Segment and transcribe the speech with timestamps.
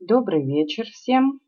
[0.00, 1.41] Добрый вечер всем.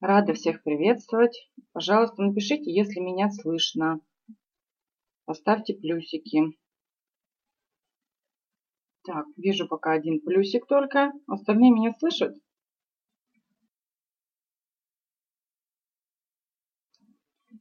[0.00, 1.50] Рада всех приветствовать.
[1.72, 4.00] Пожалуйста, напишите, если меня слышно.
[5.24, 6.56] Поставьте плюсики.
[9.04, 11.12] Так, вижу пока один плюсик только.
[11.26, 12.36] Остальные меня слышат?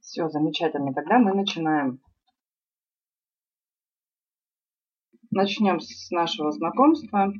[0.01, 0.93] Все, замечательно.
[0.93, 2.01] Тогда мы начинаем.
[5.31, 7.33] Начнем с нашего знакомства.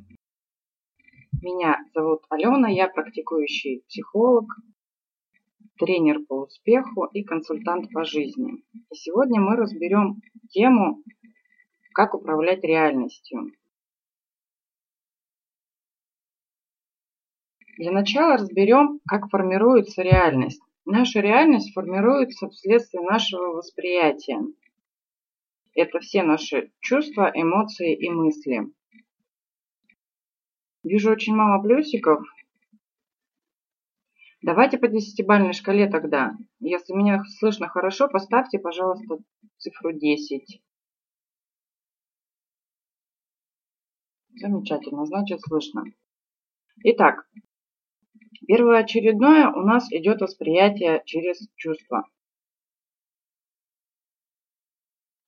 [1.42, 4.46] Меня зовут Алена, я практикующий психолог,
[5.78, 8.64] тренер по успеху и консультант по жизни.
[8.90, 11.02] И сегодня мы разберем тему
[11.92, 13.52] «Как управлять реальностью».
[17.78, 20.62] Для начала разберем, как формируется реальность.
[20.86, 24.40] Наша реальность формируется вследствие нашего восприятия.
[25.74, 28.62] Это все наши чувства, эмоции и мысли.
[30.84, 32.22] Вижу очень мало плюсиков.
[34.46, 36.36] Давайте по десятибальной шкале тогда.
[36.60, 39.18] Если меня слышно хорошо, поставьте, пожалуйста,
[39.58, 40.62] цифру 10.
[44.34, 45.82] Замечательно, значит слышно.
[46.84, 47.28] Итак,
[48.46, 52.08] первоочередное у нас идет восприятие через чувства.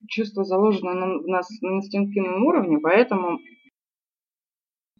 [0.06, 3.40] Чувство заложено в нас на инстинктивном уровне, поэтому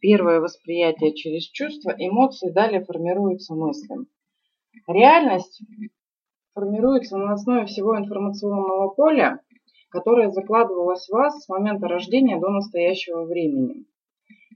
[0.01, 4.07] Первое восприятие через чувства, эмоции, далее формируются мыслям.
[4.87, 5.61] Реальность
[6.55, 9.41] формируется на основе всего информационного поля,
[9.91, 13.87] которое закладывалось в вас с момента рождения до настоящего времени.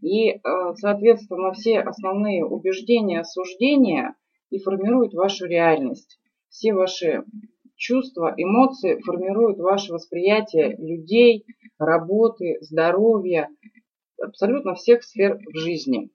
[0.00, 0.40] И, э,
[0.76, 4.14] соответственно, все основные убеждения, суждения
[4.50, 6.18] и формируют вашу реальность.
[6.48, 7.24] Все ваши
[7.76, 11.46] чувства, эмоции формируют ваше восприятие людей,
[11.78, 13.48] работы, здоровья,
[14.22, 16.10] абсолютно всех сфер в жизни.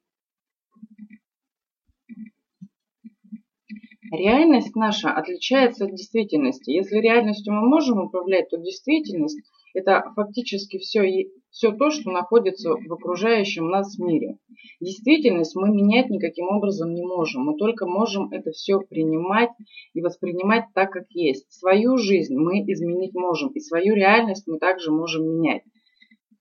[4.11, 6.71] Реальность наша отличается от действительности.
[6.71, 9.39] Если реальностью мы можем управлять, то действительность–
[9.73, 14.37] это фактически все, все то, что находится в окружающем нас мире.
[14.79, 17.43] Действительность мы менять никаким образом не можем.
[17.43, 19.49] Мы только можем это все принимать
[19.93, 21.51] и воспринимать так, как есть.
[21.51, 25.63] Свою жизнь мы изменить можем, и свою реальность мы также можем менять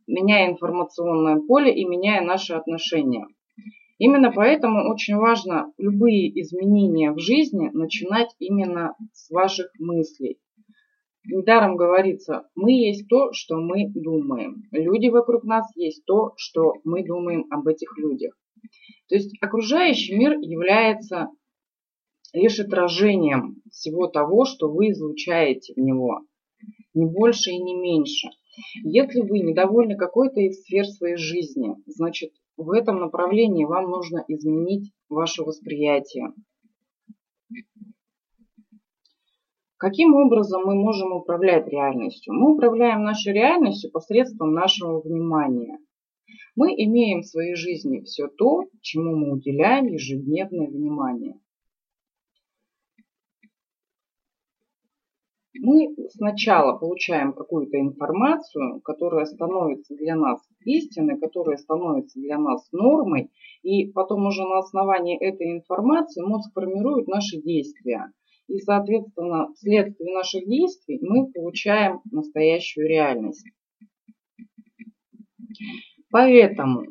[0.06, 3.26] меняя информационное поле и меняя наши отношения.
[3.98, 10.38] Именно поэтому очень важно любые изменения в жизни начинать именно с ваших мыслей.
[11.24, 14.64] Недаром говорится, мы есть то, что мы думаем.
[14.70, 18.34] Люди вокруг нас есть то, что мы думаем об этих людях.
[19.08, 21.28] То есть окружающий мир является
[22.32, 26.20] лишь отражением всего того, что вы излучаете в него.
[26.94, 28.28] Не больше и не меньше.
[28.84, 34.92] Если вы недовольны какой-то из сфер своей жизни, значит в этом направлении вам нужно изменить
[35.08, 36.32] ваше восприятие.
[39.78, 42.32] Каким образом мы можем управлять реальностью?
[42.32, 45.78] Мы управляем нашей реальностью посредством нашего внимания.
[46.54, 51.38] Мы имеем в своей жизни все то, чему мы уделяем ежедневное внимание.
[55.60, 63.30] Мы сначала получаем какую-то информацию, которая становится для нас истиной, которая становится для нас нормой,
[63.62, 68.12] и потом уже на основании этой информации мозг формирует наши действия.
[68.48, 73.46] И, соответственно, вследствие наших действий мы получаем настоящую реальность.
[76.10, 76.84] Поэтому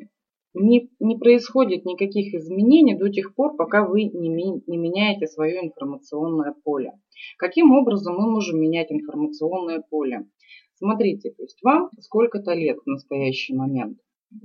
[0.56, 4.28] не, не происходит никаких изменений до тех пор, пока вы не,
[4.66, 6.92] не меняете свое информационное поле.
[7.36, 10.26] Каким образом мы можем менять информационное поле?
[10.74, 13.98] Смотрите, то есть вам сколько-то лет в настоящий момент.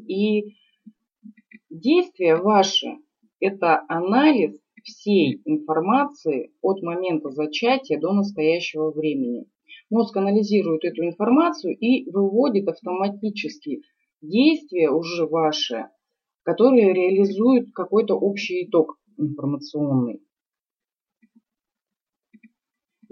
[0.07, 0.55] И
[1.69, 2.97] действия ваши–
[3.39, 9.45] это анализ всей информации от момента зачатия до настоящего времени.
[9.89, 13.81] Мозг анализирует эту информацию и выводит автоматически
[14.21, 15.87] действия уже ваши
[16.43, 20.21] которые реализуют какой-то общий итог информационный.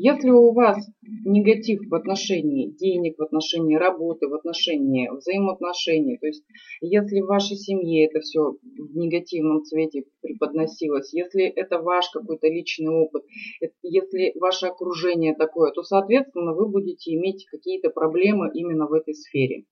[0.02, 0.78] Если у вас
[1.26, 6.46] негатив в отношении денег, в отношении работы, в отношении взаимоотношений, то есть
[6.80, 12.94] если в вашей семье это все в негативном цвете преподносилось, если это ваш какой-то личный
[12.94, 13.24] опыт,
[13.84, 19.66] если ваше окружение такое, то, соответственно, вы будете иметь какие-то проблемы именно в этой сфере.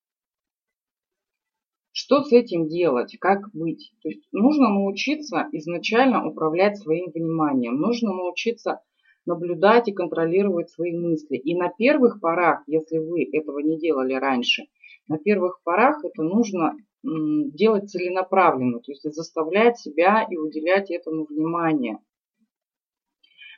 [2.08, 3.18] Что с этим делать?
[3.20, 3.92] Как быть?
[4.02, 7.82] То есть нужно научиться изначально управлять своим вниманием.
[7.82, 8.80] Нужно научиться
[9.26, 11.36] наблюдать и контролировать свои мысли.
[11.36, 14.68] И на первых порах, если вы этого не делали раньше,
[15.10, 22.00] на первых порах это нужно делать целенаправленно, то есть заставлять себя и уделять этому внимание.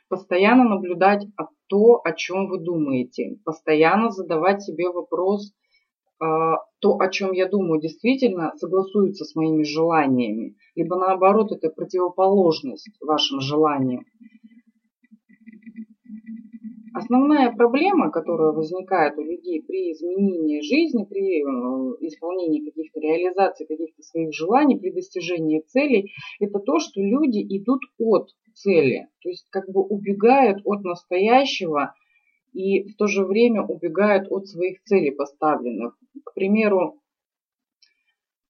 [0.08, 1.24] Постоянно наблюдать
[1.68, 3.38] то, о чем вы думаете.
[3.44, 5.52] Постоянно задавать себе вопрос,
[6.20, 13.40] то, о чем я думаю, действительно согласуется с моими желаниями, либо наоборот, это противоположность вашим
[13.40, 14.04] желаниям.
[16.92, 24.02] Основная проблема, которая возникает у людей при изменении жизни, при э, исполнении каких-то реализации каких-то
[24.02, 29.70] своих желаний, при достижении целей, это то, что люди идут от цели, то есть как
[29.70, 31.94] бы убегают от настоящего
[32.52, 35.98] и в то же время убегают от своих целей поставленных.
[36.24, 37.00] К примеру,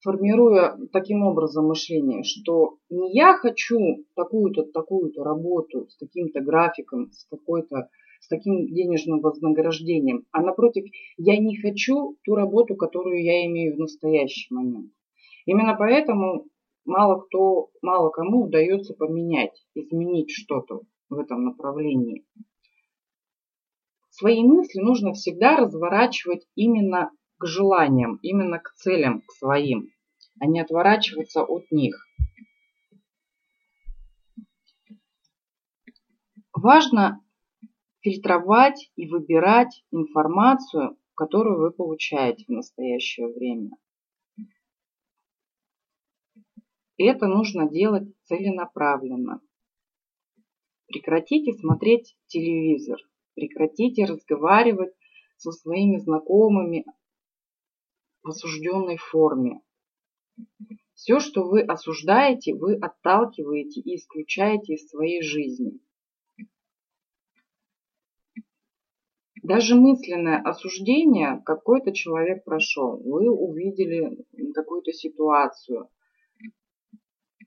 [0.00, 7.24] формируя таким образом мышление, что не я хочу такую-то, такую-то работу с таким-то графиком, с
[7.24, 7.88] какой-то
[8.20, 10.26] с таким денежным вознаграждением.
[10.30, 10.84] А напротив,
[11.16, 14.92] я не хочу ту работу, которую я имею в настоящий момент.
[15.46, 16.46] Именно поэтому
[16.84, 22.24] мало кто, мало кому удается поменять, изменить что-то в этом направлении.
[24.20, 29.88] Свои мысли нужно всегда разворачивать именно к желаниям, именно к целям, к своим,
[30.38, 32.06] а не отворачиваться от них.
[36.52, 37.24] Важно
[38.00, 43.70] фильтровать и выбирать информацию, которую вы получаете в настоящее время.
[46.98, 49.40] Это нужно делать целенаправленно.
[50.88, 52.98] Прекратите смотреть телевизор,
[53.34, 54.94] прекратите разговаривать
[55.36, 56.84] со своими знакомыми
[58.22, 59.60] в осужденной форме.
[60.94, 65.80] Все, что вы осуждаете, вы отталкиваете и исключаете из своей жизни.
[69.42, 72.98] Даже мысленное осуждение какой-то человек прошел.
[73.02, 75.88] Вы увидели какую-то ситуацию.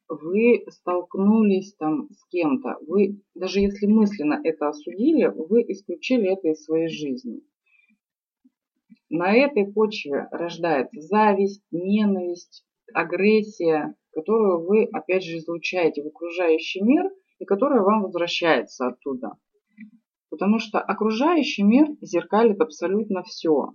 [0.09, 2.77] Вы столкнулись там с кем-то.
[2.87, 7.41] Вы, даже если мысленно это осудили, вы исключили это из своей жизни.
[9.09, 17.09] На этой почве рождается зависть, ненависть, агрессия, которую вы опять же излучаете в окружающий мир
[17.39, 19.37] и которая вам возвращается оттуда.
[20.29, 23.69] Потому что окружающий мир зеркалит абсолютно все.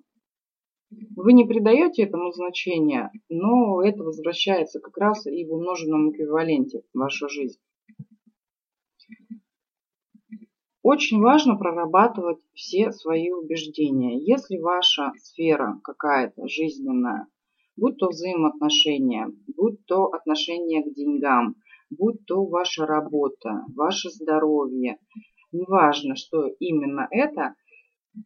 [0.91, 6.99] Вы не придаете этому значения, но это возвращается как раз и в умноженном эквиваленте в
[6.99, 7.61] вашу жизнь.
[10.83, 14.19] Очень важно прорабатывать все свои убеждения.
[14.19, 17.27] Если ваша сфера какая-то жизненная,
[17.77, 21.57] будь то взаимоотношения, будь то отношения к деньгам,
[21.91, 24.99] будь то ваша работа, ваше здоровье,
[25.53, 27.55] неважно, что именно это,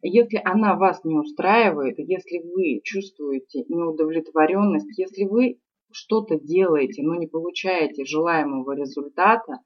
[0.01, 5.59] если она вас не устраивает, если вы чувствуете неудовлетворенность, если вы
[5.91, 9.59] что-то делаете, но не получаете желаемого результата,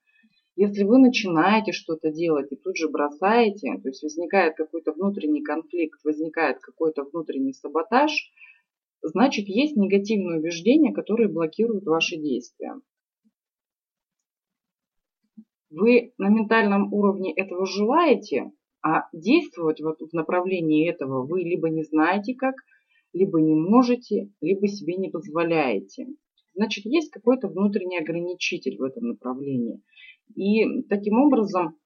[0.56, 6.04] если вы начинаете что-то делать и тут же бросаете, то есть возникает какой-то внутренний конфликт,
[6.04, 8.12] возникает какой-то внутренний саботаж,
[9.04, 12.74] значит есть негативные убеждения, которые блокируют ваши действия.
[15.70, 18.52] Вы на ментальном уровне этого желаете,
[18.88, 22.56] а действовать вот в направлении этого вы либо не знаете как,
[23.12, 26.08] либо не можете, либо себе не позволяете.
[26.56, 29.82] Значит, есть какой-то внутренний ограничитель в этом направлении.
[30.36, 31.78] И таким образом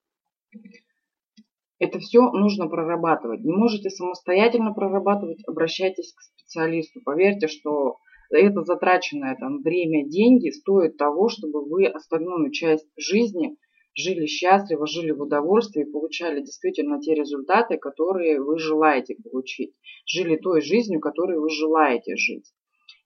[1.80, 3.44] это все нужно прорабатывать.
[3.44, 7.02] Не можете самостоятельно прорабатывать, обращайтесь к специалисту.
[7.04, 7.98] Поверьте, что
[8.30, 13.58] это затраченное там время, деньги стоит того, чтобы вы остальную часть жизни
[13.96, 19.74] жили счастливо, жили в удовольствии, получали действительно те результаты, которые вы желаете получить,
[20.06, 22.52] жили той жизнью, которой вы желаете жить.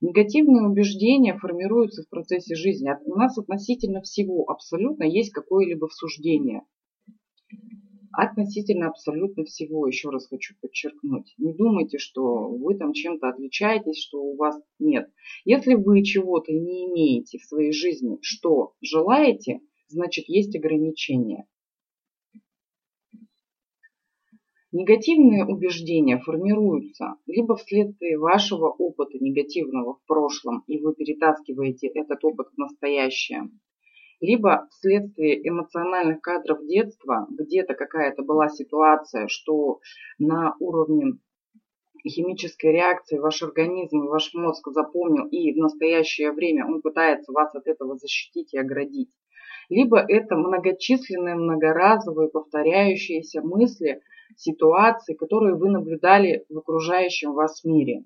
[0.00, 2.90] Негативные убеждения формируются в процессе жизни.
[3.04, 6.62] У нас относительно всего абсолютно есть какое-либо всуждение.
[8.12, 11.34] Относительно абсолютно всего, еще раз хочу подчеркнуть.
[11.38, 15.10] Не думайте, что вы там чем-то отличаетесь, что у вас нет.
[15.44, 21.46] Если вы чего-то не имеете в своей жизни, что желаете– значит есть ограничения.
[24.72, 32.48] Негативные убеждения формируются либо вследствие вашего опыта негативного в прошлом, и вы перетаскиваете этот опыт
[32.52, 33.48] в настоящее,
[34.20, 39.80] либо вследствие эмоциональных кадров детства, где-то какая-то была ситуация, что
[40.18, 41.18] на уровне
[42.06, 47.66] химической реакции ваш организм ваш мозг запомнил, и в настоящее время он пытается вас от
[47.66, 49.10] этого защитить и оградить.
[49.68, 54.00] Либо это многочисленные, многоразовые, повторяющиеся мысли,
[54.36, 58.02] ситуации, которые вы наблюдали в окружающем вас мире.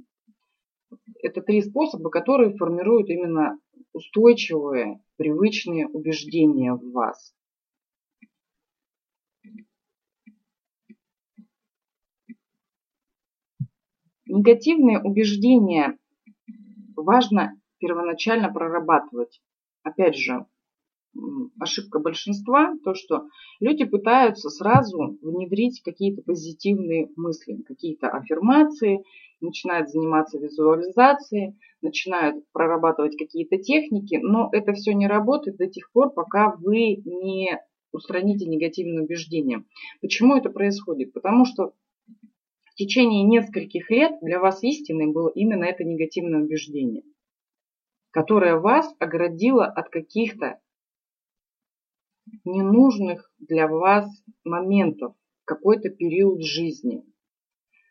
[1.22, 3.58] Это три способа, которые формируют именно
[3.92, 7.34] устойчивые, привычные убеждения в вас.
[14.26, 15.98] Негативные убеждения
[16.94, 19.42] важно первоначально прорабатывать.
[19.82, 20.46] Опять же,
[21.58, 23.26] ошибка большинства, то что
[23.58, 29.02] люди пытаются сразу внедрить какие-то позитивные мысли, какие-то аффирмации,
[29.40, 36.12] начинают заниматься визуализацией, начинают прорабатывать какие-то техники, но это все не работает до тех пор,
[36.12, 37.58] пока вы не
[37.92, 39.64] устраните негативные убеждения.
[40.00, 41.12] Почему это происходит?
[41.12, 41.72] Потому что
[42.64, 47.02] в течение нескольких лет для вас истиной было именно это негативное убеждение,
[48.10, 50.60] которое вас оградило от каких-то
[52.44, 54.08] ненужных для вас
[54.44, 57.04] моментов в какой-то период жизни.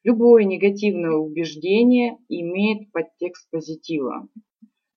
[0.04, 4.28] Любое негативное убеждение имеет подтекст позитива.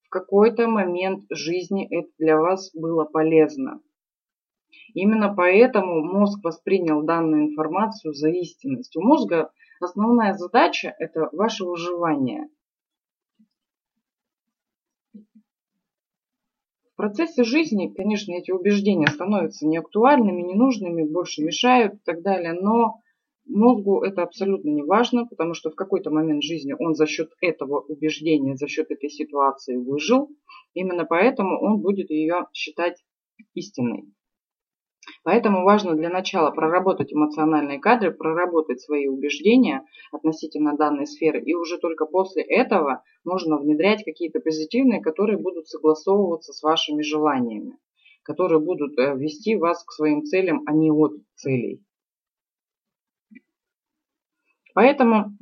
[0.05, 3.81] В какой-то момент жизни это для вас было полезно.
[4.95, 8.97] Именно поэтому мозг воспринял данную информацию за истинность.
[8.97, 12.49] У мозга основная задача– это ваше выживание–
[17.03, 23.01] процессе жизни, конечно, эти убеждения становятся неактуальными, ненужными, больше мешают и так далее, но
[23.45, 27.81] мозгу это абсолютно не важно, потому что в какой-то момент жизни он за счет этого
[27.81, 30.29] убеждения, за счет этой ситуации выжил.
[30.75, 33.03] Именно поэтому он будет ее считать
[33.55, 34.05] истинной.
[35.25, 41.43] Поэтому важно для начала проработать эмоциональные кадры, проработать свои убеждения относительно данной сферы.
[41.43, 47.79] И уже только после этого можно внедрять какие-то позитивные, которые будут согласовываться с вашими желаниями,
[48.23, 51.85] которые будут э, вести вас к своим целям, а не от целей.
[54.75, 55.37] Поэтому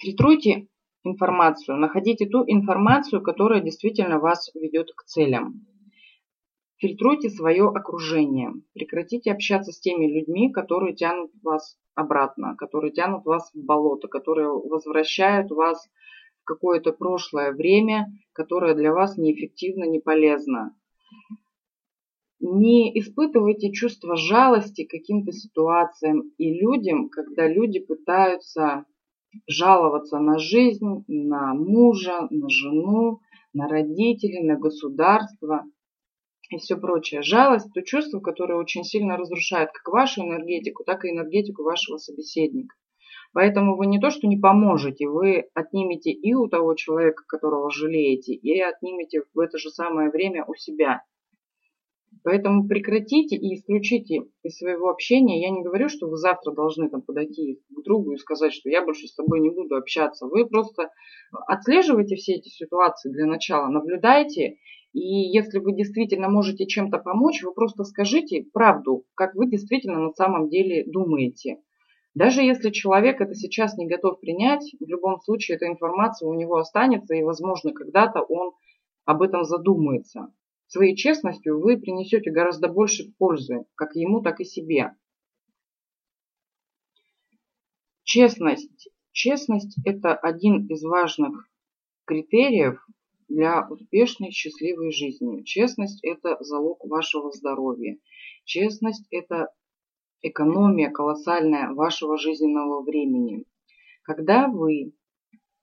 [0.00, 0.68] фильтруйте
[1.04, 5.66] информацию, находите ту информацию, которая действительно вас ведет к целям.
[6.78, 8.52] Фильтруйте свое окружение.
[8.74, 14.48] Прекратите общаться с теми людьми, которые тянут вас обратно, которые тянут вас в болото, которые
[14.48, 15.88] возвращают вас
[16.42, 20.76] в какое-то прошлое время, которое для вас неэффективно, не полезно.
[22.40, 28.84] Не испытывайте чувство жалости к каким-то ситуациям и людям, когда люди пытаются
[29.46, 33.20] жаловаться на жизнь, на мужа, на жену,
[33.54, 35.64] на родителей, на государство–
[36.50, 37.22] и все прочее.
[37.22, 42.74] Жалость– то чувство, которое очень сильно разрушает как вашу энергетику, так и энергетику вашего собеседника.
[43.32, 48.32] Поэтому вы не то, что не поможете, вы отнимете и у того человека, которого жалеете,
[48.32, 51.02] и отнимете в это же самое время у себя.
[52.22, 55.42] Поэтому прекратите и исключите из своего общения.
[55.42, 58.84] Я не говорю, что вы завтра должны там подойти к другу и сказать, что я
[58.84, 60.26] больше с тобой не буду общаться.
[60.26, 60.90] Вы просто
[61.46, 64.56] отслеживайте все эти ситуации для начала, наблюдайте
[64.96, 70.12] и если вы действительно можете чем-то помочь, вы просто скажите правду, как вы действительно на
[70.12, 71.58] самом деле думаете.
[72.14, 76.56] Даже если человек это сейчас не готов принять, в любом случае эта информация у него
[76.56, 78.54] останется, и, возможно, когда-то он
[79.04, 80.32] об этом задумается.
[80.66, 84.92] Своей честностью вы принесете гораздо больше пользы, как ему, так и себе.
[88.02, 88.88] Честность.
[89.12, 91.50] Честность– это один из важных
[92.06, 92.82] критериев
[93.28, 95.42] для успешной счастливой жизни.
[95.42, 97.98] Честность– это залог вашего здоровья.
[98.44, 99.52] Честность– это
[100.22, 103.44] экономия колоссальная вашего жизненного времени.
[104.02, 104.92] Когда вы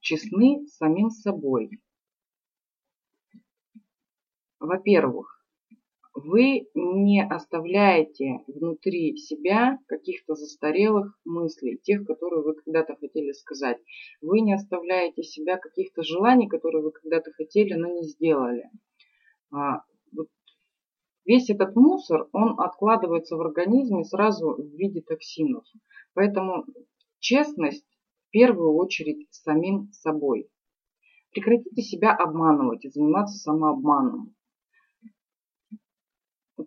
[0.00, 1.80] честны с самим собой,
[4.60, 5.33] во-первых,
[6.14, 13.78] вы не оставляете внутри себя каких-то застарелых мыслей, тех, которые вы когда-то хотели сказать.
[14.20, 18.70] Вы не оставляете себя каких-то желаний, которые вы когда-то хотели, но не сделали.
[19.52, 19.82] А,
[21.24, 25.64] весь этот мусор, он откладывается в организме сразу в виде токсинов.
[26.14, 26.64] Поэтому
[27.18, 27.86] честность
[28.28, 30.48] в первую очередь самим собой.
[31.32, 34.36] Прекратите себя обманывать и заниматься самообманом.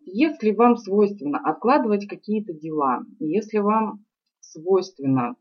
[0.10, 4.06] Если вам свойственно откладывать какие-то дела, если вам
[4.40, 5.36] свойственно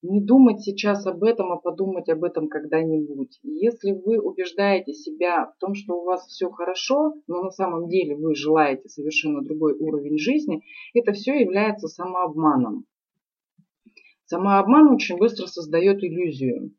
[0.00, 3.40] не думать сейчас об этом, а подумать об этом когда-нибудь.
[3.42, 8.16] Если вы убеждаете себя в том, что у вас все хорошо, но на самом деле
[8.16, 10.62] вы желаете совершенно другой уровень жизни,
[10.94, 12.86] это все является самообманом.
[14.24, 16.72] Самообман очень быстро создает иллюзию.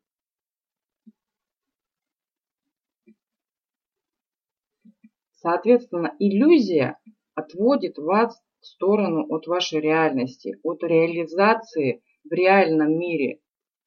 [5.42, 7.00] Соответственно, иллюзия
[7.34, 13.40] отводит вас в сторону от вашей реальности, от реализации в реальном мире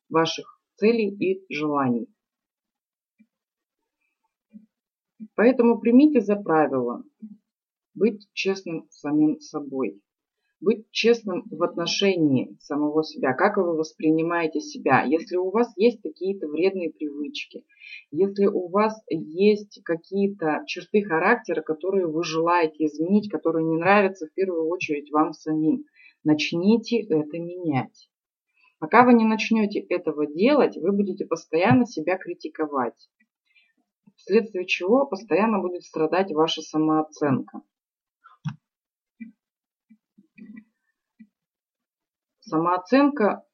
[0.08, 2.08] ваших целей и желаний.
[5.34, 7.04] Поэтому примите за правило
[7.92, 10.00] быть честным самим собой,
[10.62, 15.02] быть честным в отношении самого себя, как вы воспринимаете себя.
[15.02, 17.64] Если у вас есть какие-то вредные привычки,
[18.12, 24.34] если у вас есть какие-то черты характера, которые вы желаете изменить, которые не нравятся в
[24.34, 25.84] первую очередь вам самим,
[26.22, 28.08] начните это менять.
[28.78, 33.10] Пока вы не начнете этого делать, вы будете постоянно себя критиковать,
[34.16, 37.62] вследствие чего постоянно будет страдать ваша самооценка.
[42.52, 43.46] Самооценка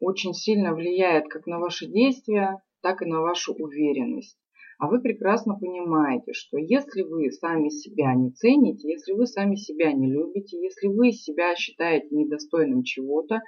[0.00, 4.36] очень сильно влияет как на ваши действия, так и на вашу уверенность.
[4.80, 9.92] А вы прекрасно понимаете, что если вы сами себя не цените, если вы сами себя
[9.92, 13.40] не любите, если вы себя считаете недостойным чего-то,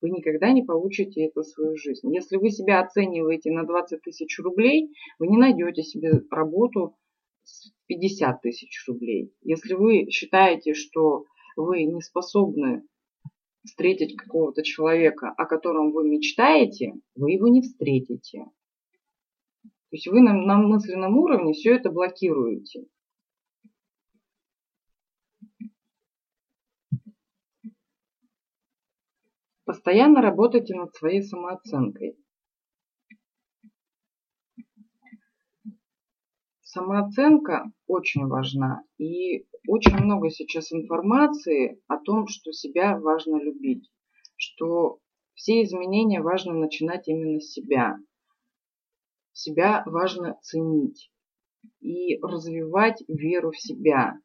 [0.00, 2.10] вы никогда не получите это в свою жизнь.
[2.14, 6.96] Если вы себя оцениваете на 20 тысяч рублей, вы не найдете себе работу
[7.44, 9.34] с 50 тысяч рублей.
[9.42, 11.26] Если вы считаете, что
[11.56, 12.86] вы не способны
[13.64, 18.44] встретить какого-то человека, о котором вы мечтаете, вы его не встретите.
[19.64, 22.86] То есть вы на, на мысленном уровне все это блокируете.
[29.64, 32.16] Постоянно работайте над своей самооценкой.
[36.62, 38.84] Самооценка очень важна.
[38.98, 43.90] И очень много сейчас информации о том, что себя важно любить.
[44.36, 44.98] Что
[45.34, 47.98] все изменения важно начинать именно с себя
[49.36, 51.10] себя важно ценить
[51.80, 54.18] и развивать веру в себя.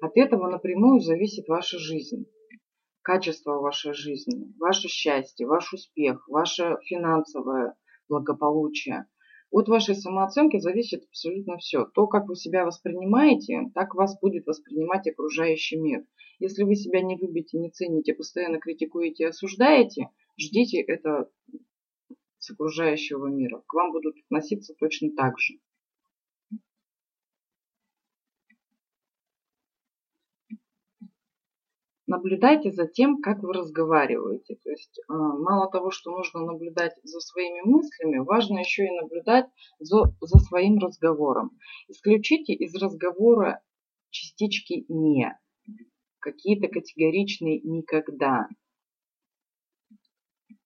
[0.00, 2.26] От этого напрямую зависит ваша жизнь,
[3.02, 7.74] качество вашей жизни, ваше счастье, ваш успех, ваше финансовое
[8.08, 9.06] благополучие.
[9.52, 11.84] От вашей самооценки зависит абсолютно все.
[11.84, 16.06] То, как вы себя воспринимаете, так вас будет воспринимать окружающий мир.
[16.38, 21.30] Если вы себя не любите, не цените, постоянно критикуете и осуждаете, ждите это
[22.38, 25.58] с окружающего мира, к вам будут относиться точно так же.
[32.12, 34.56] Наблюдайте за тем, как вы разговариваете.
[34.62, 39.46] То есть а, мало того, что нужно наблюдать за своими мыслями, важно еще и наблюдать
[39.78, 41.52] за, за своим разговором.
[41.88, 43.62] Исключите из разговора
[44.10, 45.34] частички «не»,
[46.18, 48.46] какие-то категоричные «никогда»,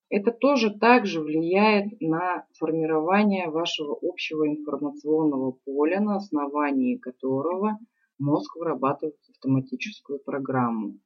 [0.08, 7.78] это тоже также влияет на формирование вашего общего информационного поля, на основании которого
[8.18, 10.98] мозг вырабатывает автоматическую программу.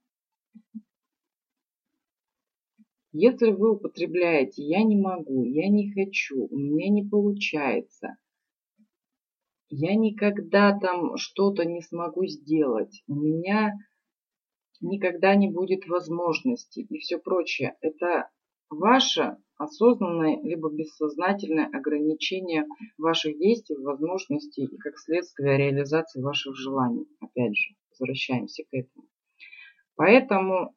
[3.12, 8.16] Если вы употребляете «я не могу», «я не хочу», «у меня не получается»,
[9.68, 13.72] «я никогда там что-то не смогу сделать», «у меня
[14.80, 18.30] никогда не будет возможности» и все прочее, это
[18.70, 22.64] ваше осознанное либо бессознательное ограничение
[22.96, 27.06] ваших действий, возможностей и как следствие реализации ваших желаний.
[27.20, 29.09] Опять же, возвращаемся к этому.
[30.00, 30.74] Поэтому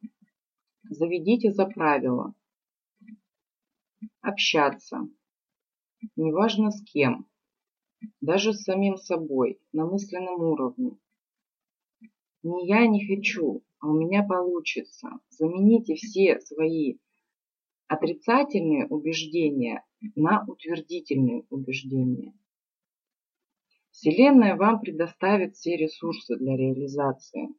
[0.83, 2.33] заведите за правило
[4.19, 5.07] общаться,
[6.17, 7.25] неважно с кем,
[8.19, 10.97] даже с самим собой, на мысленном уровне.
[12.43, 15.07] Не я не хочу, а у меня получится.
[15.29, 16.97] Замените все свои
[17.87, 19.85] отрицательные убеждения
[20.17, 22.33] на утвердительные убеждения.
[23.91, 27.55] Вселенная вам предоставит все ресурсы для реализации.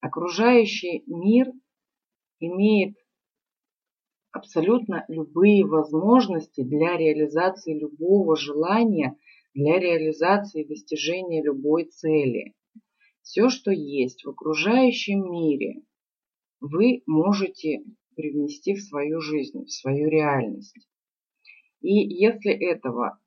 [0.00, 1.52] Окружающий мир
[2.40, 2.96] имеет
[4.30, 9.18] абсолютно любые возможности для реализации любого желания,
[9.54, 12.54] для реализации и достижения любой цели.
[13.22, 15.82] Все, что есть в окружающем мире,
[16.60, 17.82] вы можете
[18.14, 20.76] привнести в свою жизнь, в свою реальность.
[21.80, 23.18] И если этого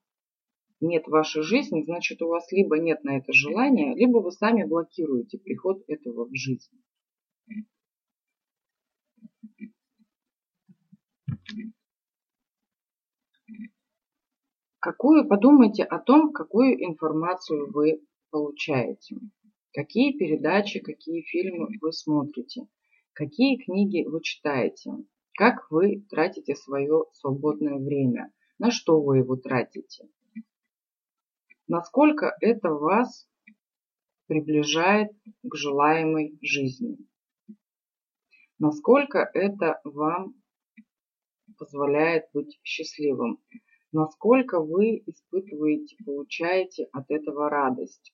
[0.81, 4.63] нет в вашей жизни, значит у вас либо нет на это желания, либо вы сами
[4.63, 6.71] блокируете приход этого в жизнь.
[14.79, 19.17] Какую, подумайте о том, какую информацию вы получаете.
[19.73, 22.67] Какие передачи, какие фильмы вы смотрите.
[23.13, 24.91] Какие книги вы читаете.
[25.33, 28.31] Как вы тратите свое свободное время.
[28.57, 30.07] На что вы его тратите.
[31.69, 33.29] Насколько это вас
[34.27, 35.11] приближает
[35.43, 36.97] к желаемой жизни.
[38.57, 40.33] Насколько это вам
[41.57, 43.41] позволяет быть счастливым
[43.91, 48.13] насколько вы испытываете, получаете от этого радость.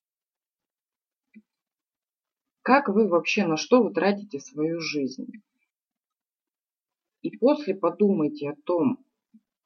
[2.62, 5.28] Как вы вообще, на что вы тратите свою жизнь?
[7.22, 9.06] И после подумайте о том,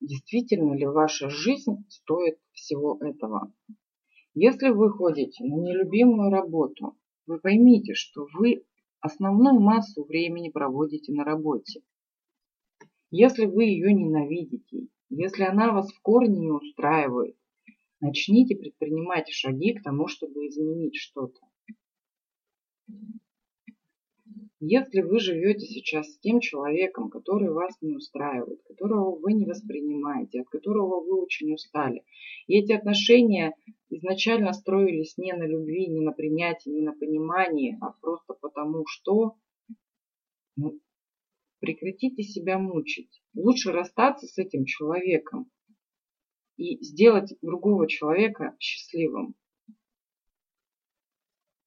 [0.01, 3.53] действительно ли ваша жизнь стоит всего этого.
[4.33, 8.63] Если вы ходите на нелюбимую работу, вы поймите, что вы
[8.99, 11.81] основную массу времени проводите на работе.
[13.11, 17.35] Если вы ее ненавидите если она вас в корне не устраивает,
[17.99, 21.39] начните предпринимать шаги к тому, чтобы изменить что-то.
[24.61, 30.41] Если вы живете сейчас с тем человеком, который вас не устраивает, которого вы не воспринимаете,
[30.41, 32.03] от которого вы очень устали,
[32.47, 33.55] и эти отношения
[33.89, 39.35] изначально строились не на любви, не на принятии, не на понимании, а просто потому что
[40.57, 40.79] ну,
[41.59, 43.21] Прекратите себя мучить.
[43.33, 45.51] Лучше расстаться с этим человеком
[46.55, 49.35] и сделать другого человека счастливым.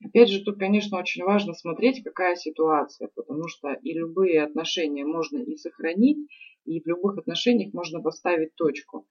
[0.04, 5.38] Опять же, тут, конечно, очень важно смотреть, какая ситуация, потому что и любые отношения можно
[5.38, 6.18] и сохранить,
[6.64, 9.06] и в любых отношениях можно поставить точку.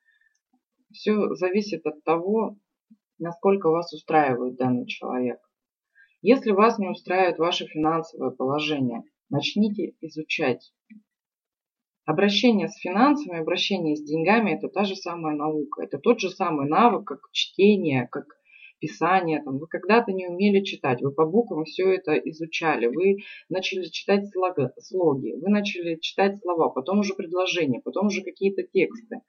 [0.92, 2.58] Все зависит от того,
[3.20, 5.40] насколько вас устраивает данный человек.
[6.22, 10.74] Если вас не устраивает ваше финансовое положение, начните изучать.
[12.06, 15.84] Обращение с финансами, обращение с деньгами– это та же самая наука.
[15.84, 18.26] Это тот же самый навык, как чтение, как
[18.82, 19.42] писание.
[19.44, 24.30] Там, вы когда-то не умели читать, вы по буквам все это изучали, вы начали читать
[24.30, 29.22] слога, слоги, вы начали читать слова, потом уже предложения, потом уже какие-то тексты.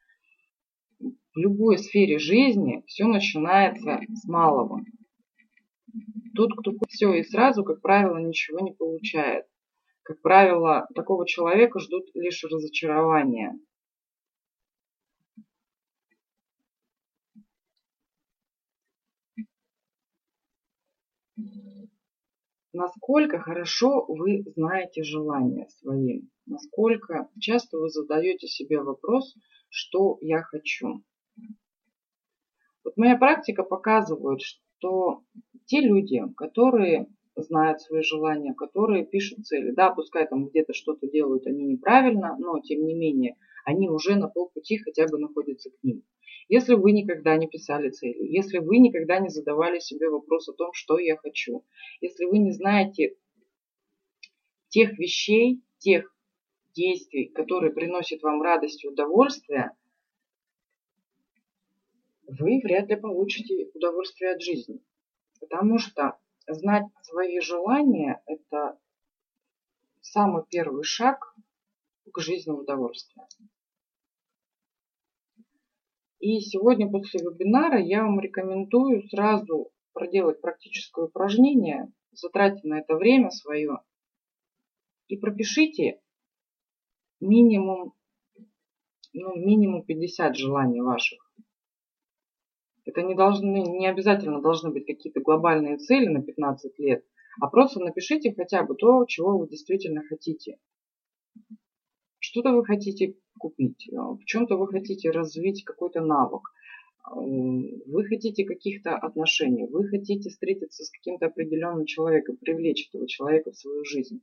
[0.99, 4.81] В любой сфере жизни все начинается с малого.
[6.35, 9.45] Тот, кто все и сразу, как правило, ничего не получает.
[10.03, 13.59] Как правило, такого человека ждут лишь разочарования.
[22.73, 26.23] Насколько хорошо вы знаете желания свои?
[26.47, 29.35] Насколько часто вы задаете себе вопрос,
[29.69, 31.03] что я хочу?
[32.85, 35.23] Вот моя практика показывает, что
[35.67, 39.73] те люди, которые знают свои желания, которые пишут цели.
[39.73, 44.29] Да, пускай там где-то что-то делают они неправильно, но тем не менее они уже на
[44.29, 46.05] полпути хотя бы находятся к ним.
[46.48, 50.72] Если вы никогда не писали цели, если вы никогда не задавали себе вопрос о том,
[50.72, 51.64] что я хочу,
[52.01, 53.16] если вы не знаете
[54.68, 56.14] тех вещей, тех
[56.75, 59.72] действий, которые приносят вам радость и удовольствие,
[62.27, 64.81] вы вряд ли получите удовольствие от жизни.
[65.40, 68.79] Потому что знать свои желания– это
[70.01, 71.35] самый первый шаг
[72.12, 73.22] к жизни в удовольствии.
[76.20, 83.31] И сегодня после вебинара я вам рекомендую сразу проделать практическое упражнение, затратьте на это время
[83.31, 83.79] свое
[85.09, 86.01] и пропишите
[87.20, 87.94] минимум,
[89.12, 91.18] ну, минимум 50 желаний ваших.
[92.85, 97.05] Это не, должны, не обязательно должны быть какие-то глобальные цели на 15 лет,
[97.40, 100.59] а просто напишите хотя бы то, чего вы действительно хотите.
[102.33, 106.40] Что-то вы хотите купить, э, в чем-то вы хотите развить какой-то навык,
[107.07, 113.51] э, вы хотите каких-то отношений, вы хотите встретиться с каким-то определенным человеком, привлечь этого человека
[113.51, 114.23] в свою жизнь.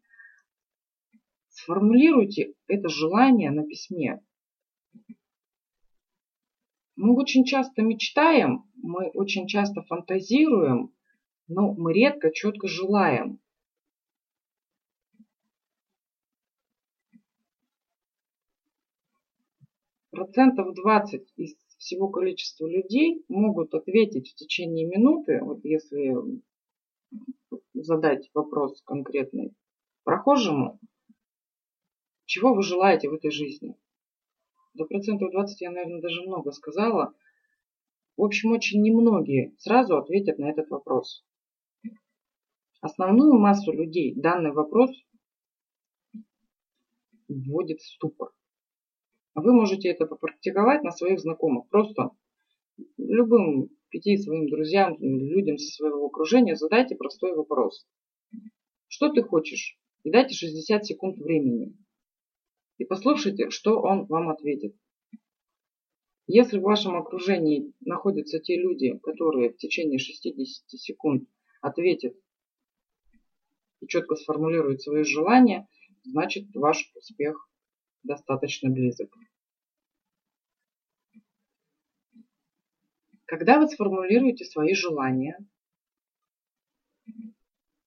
[1.50, 4.24] Сформулируйте это желание на письме.
[6.96, 10.96] Мы очень часто мечтаем, мы очень часто фантазируем,
[11.48, 13.40] но мы редко четко желаем.
[20.20, 26.14] Процентов 20 из всего количества людей могут ответить в течение минуты, вот если
[27.74, 29.56] задать вопрос конкретный
[30.04, 30.78] прохожему,
[32.26, 33.78] чего вы желаете в этой жизни.
[34.74, 37.16] До процентов 20 я, наверное, даже много сказала.
[38.18, 41.24] В общем, очень немногие сразу ответят на этот вопрос.
[42.82, 44.92] Основную массу людей данный вопрос
[47.30, 48.34] вводит в ступор.
[49.36, 51.68] Вы можете это попрактиковать на своих знакомых.
[51.70, 52.12] Просто
[52.98, 57.88] любым пяти своим друзьям, людям со своего окружения задайте простой вопрос.
[58.88, 59.78] Что ты хочешь?
[60.04, 61.76] И дайте 60 секунд времени.
[62.78, 64.76] И послушайте, что он вам ответит.
[66.28, 71.28] Если в вашем окружении находятся те люди, которые в течение 60 секунд
[71.62, 72.16] ответят
[73.82, 75.68] и четко сформулируют свои желания,
[76.04, 77.49] значит ваш успех
[78.04, 79.16] достаточно близок.
[83.26, 85.38] Когда вы сформулируете свои желания,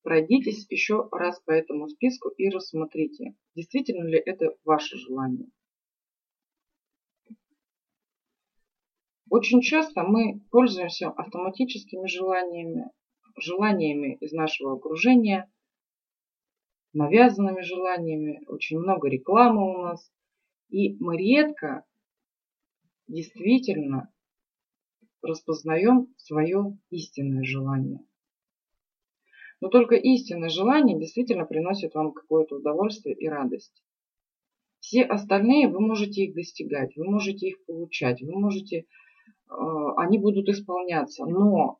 [0.02, 5.50] пройдитесь еще раз по этому списку и рассмотрите, действительно ли это ваше желание.
[9.28, 12.90] Очень часто мы пользуемся автоматическими желаниями,
[13.36, 15.51] желаниями из нашего окружения,
[16.92, 20.10] навязанными желаниями, очень много рекламы у нас.
[20.68, 21.84] И мы редко
[23.06, 24.12] действительно
[25.22, 28.00] распознаем свое истинное желание.
[29.60, 33.82] Но только истинное желание действительно приносит вам какое-то удовольствие и радость.
[34.80, 38.84] Все остальные вы можете их достигать, вы можете их получать, вы можете, э,
[39.96, 41.24] они будут исполняться.
[41.24, 41.78] Но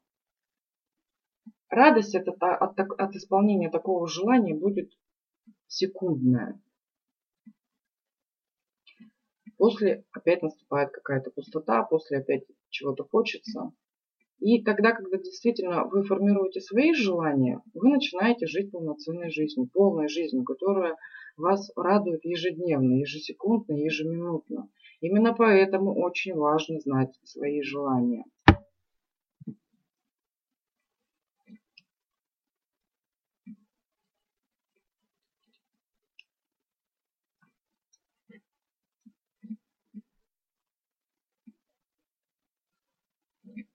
[1.68, 4.92] радость от, от, от исполнения такого желания будет
[5.72, 6.60] секундная.
[9.56, 13.72] После опять наступает какая-то пустота, после опять чего-то хочется.
[14.38, 20.44] И тогда, когда действительно вы формируете свои желания, вы начинаете жить полноценной жизнью, полной жизнью,
[20.44, 20.96] которая
[21.36, 24.68] вас радует ежедневно, ежесекундно, ежеминутно.
[25.00, 28.24] Именно поэтому очень важно знать свои желания.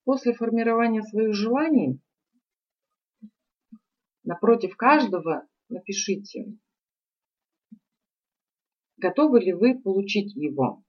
[0.07, 1.99] После формирования своих желаний
[4.23, 6.57] напротив каждого напишите,
[8.95, 10.81] готовы ли вы получить его.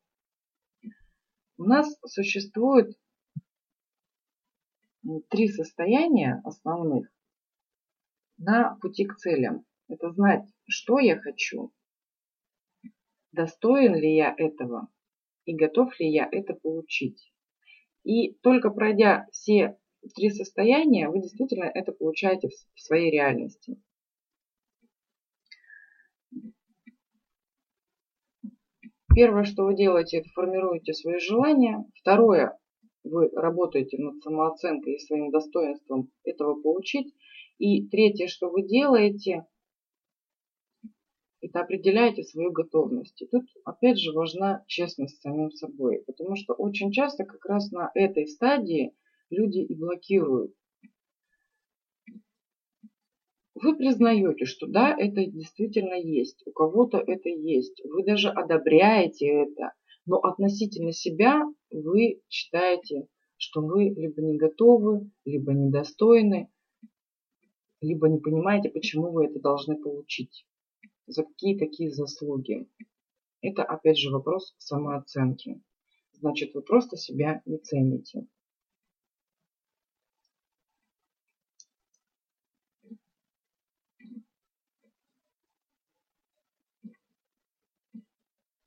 [1.56, 2.96] У нас существует
[5.30, 7.12] три состояния основных
[8.36, 9.66] на пути к целям.
[9.88, 11.72] Это знать, что я хочу,
[13.32, 14.86] достоин ли я этого
[15.44, 17.32] и готов ли я это получить.
[18.08, 19.76] И только пройдя все
[20.16, 23.76] три состояния, вы действительно это получаете в своей реальности.
[29.14, 31.84] Первое, что вы делаете, это формируете свои желания.
[31.96, 32.58] Второе,
[33.04, 37.14] вы работаете над самооценкой и своим достоинством этого получить.
[37.58, 39.44] И третье, что вы делаете,
[41.40, 43.20] это определяете свою готовность.
[43.22, 47.70] И тут опять же важна честность с самим собой, потому что очень часто как раз
[47.70, 48.94] на этой стадии
[49.30, 50.54] люди и блокируют.
[53.54, 59.72] Вы признаете, что да, это действительно есть, у кого-то это есть, вы даже одобряете это,
[60.06, 66.50] но относительно себя вы считаете, что вы либо не готовы, либо недостойны,
[67.80, 70.46] либо не понимаете, почему вы это должны получить
[71.08, 72.68] за какие такие заслуги.
[73.40, 75.62] Это опять же вопрос самооценки.
[76.12, 78.26] Значит, вы просто себя не цените.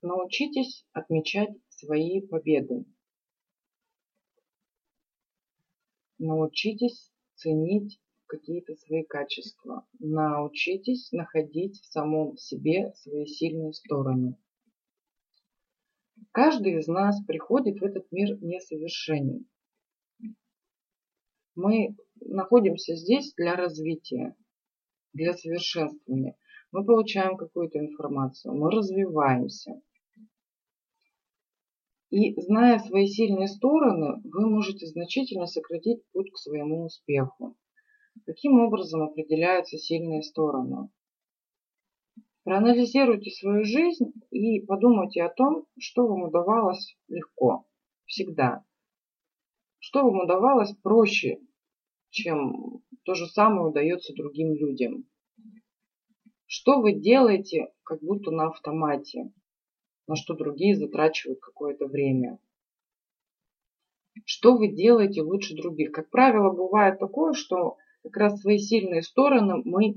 [0.02, 2.86] Научитесь отмечать свои победы.
[6.18, 8.00] Научитесь ценить
[8.32, 9.86] какие-то свои качества.
[10.00, 14.38] Научитесь находить в самом себе свои сильные стороны.
[16.32, 19.50] Каждый из нас приходит в этот мир несовершенен.
[21.56, 24.38] Мы находимся здесь для развития,
[25.12, 26.38] для совершенствования.
[26.72, 29.82] Мы получаем какую-то информацию, мы развиваемся.
[32.12, 37.58] И зная свои сильные стороны, вы можете значительно сократить путь к своему успеху.
[38.26, 40.90] Каким образом определяются сильные стороны?
[42.44, 47.68] Проанализируйте свою жизнь и подумайте о том, что вам удавалось легко,
[48.06, 48.64] всегда.
[49.80, 51.40] Что вам удавалось проще,
[52.10, 55.06] чем то же самое удается другим людям.
[56.46, 59.32] Что вы делаете как будто на автомате,
[60.08, 62.40] на что другие затрачивают какое-то время.
[64.26, 65.92] Что вы делаете лучше других.
[65.92, 69.96] Как правило, бывает такое, что как раз свои сильные стороны мы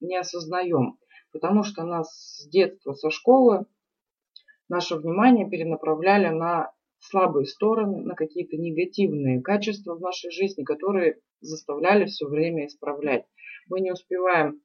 [0.00, 0.98] не осознаем.
[1.32, 3.66] Потому что нас с детства, со школы,
[4.68, 12.06] наше внимание перенаправляли на слабые стороны, на какие-то негативные качества в нашей жизни, которые заставляли
[12.06, 13.26] все время исправлять.
[13.68, 14.60] Мы не успеваем,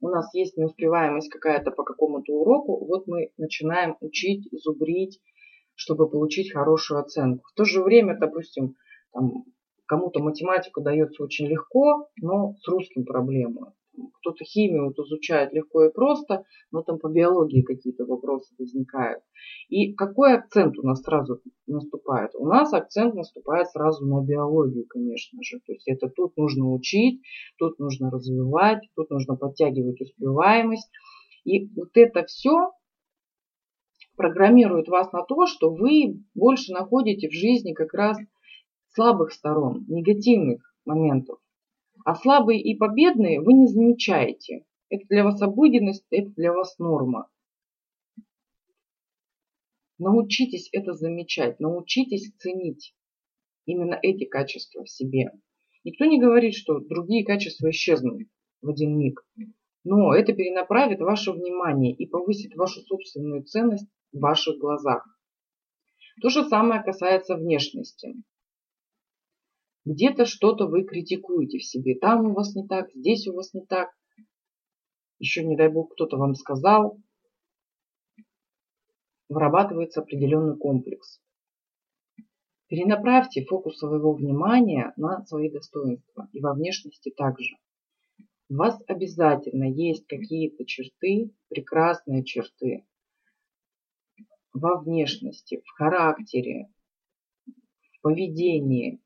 [0.00, 5.20] у нас есть неуспеваемость какая-то по какому-то уроку, вот мы начинаем учить, зубрить,
[5.74, 7.44] чтобы получить хорошую оценку.
[7.52, 8.76] В то же время, допустим,
[9.12, 9.44] там,
[9.92, 13.74] кому-то математика дается очень легко, но с русским проблемы.
[14.20, 19.22] Кто-то химию вот изучает легко и просто, но там по биологии какие-то вопросы возникают.
[19.68, 22.30] И какой акцент у нас сразу наступает?
[22.36, 25.58] У нас акцент наступает сразу на биологию, конечно же.
[25.66, 27.20] То есть это тут нужно учить,
[27.58, 30.90] тут нужно развивать, тут нужно подтягивать успеваемость.
[31.44, 32.70] И вот это все
[34.16, 38.16] программирует вас на то, что вы больше находите в жизни как раз
[38.94, 41.38] слабых сторон, негативных моментов.
[42.04, 44.64] А слабые и победные вы не замечаете.
[44.88, 47.28] Это для вас обыденность, это для вас норма.
[49.98, 52.94] Научитесь это замечать, научитесь ценить
[53.66, 55.30] именно эти качества в себе.
[55.84, 58.22] Никто не говорит, что другие качества исчезнут
[58.60, 59.24] в один миг.
[59.84, 65.06] Но это перенаправит ваше внимание и повысит вашу собственную ценность в ваших глазах.
[66.20, 68.14] То же самое касается внешности.
[69.84, 71.96] Где-то что-то вы критикуете в себе.
[71.98, 73.90] Там у вас не так, здесь у вас не так.
[75.18, 77.00] Еще, не дай бог, кто-то вам сказал.
[79.28, 81.20] Вырабатывается определенный комплекс.
[82.68, 87.56] Перенаправьте фокус своего внимания на свои достоинства и во внешности также.
[88.48, 92.86] У вас обязательно есть какие-то черты, прекрасные черты
[94.54, 96.70] во внешности, в характере,
[97.46, 99.01] в поведении,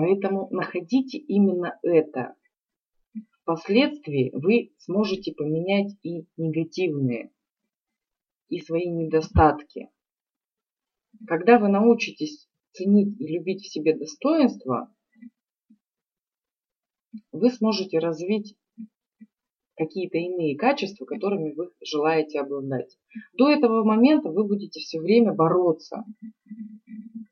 [0.00, 2.36] Поэтому находите именно это.
[3.42, 7.32] Впоследствии вы сможете поменять и негативные,
[8.48, 9.90] и свои недостатки.
[11.26, 14.94] Когда вы научитесь ценить и любить в себе достоинства,
[17.32, 18.56] вы сможете развить
[19.74, 22.96] какие-то иные качества, которыми вы желаете обладать.
[23.36, 26.04] До этого момента вы будете все время бороться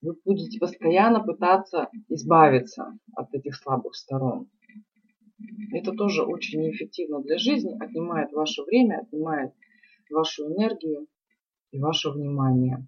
[0.07, 4.49] вы будете постоянно пытаться избавиться от этих слабых сторон.
[5.73, 9.53] Это тоже очень неэффективно для жизни, отнимает ваше время, отнимает
[10.09, 11.09] вашу энергию
[11.73, 12.87] и ваше внимание.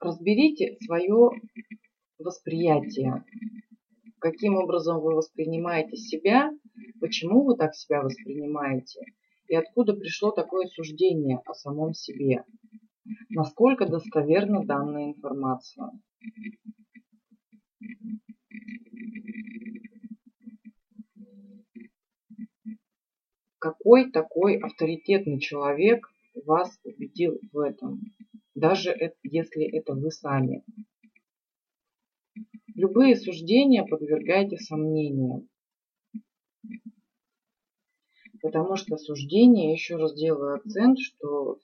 [0.00, 1.30] Разберите свое
[2.18, 3.24] восприятие,
[4.20, 6.52] каким образом вы воспринимаете себя
[7.00, 9.00] почему вы так себя воспринимаете
[9.48, 12.44] и откуда пришло такое суждение о самом себе,
[13.28, 15.90] насколько достоверна данная информация.
[23.58, 26.06] Какой такой авторитетный человек
[26.44, 28.00] вас убедил в этом,
[28.54, 28.90] даже
[29.22, 30.62] если это вы сами.
[32.74, 35.48] Любые суждения подвергайте сомнениям.
[38.44, 41.58] Потому что суждение, еще раз делаю акцент, что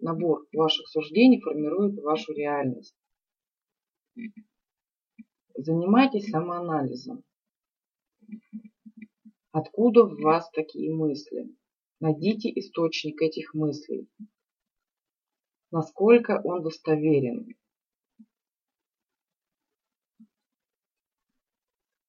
[0.00, 2.96] набор ваших суждений формирует вашу реальность.
[5.56, 7.22] Занимайтесь самоанализом.
[9.52, 11.54] Откуда в вас такие мысли?
[12.00, 14.08] Найдите источник этих мыслей.
[15.70, 17.54] Насколько он достоверен.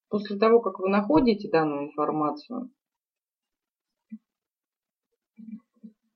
[0.09, 2.71] После того, как вы находите данную информацию,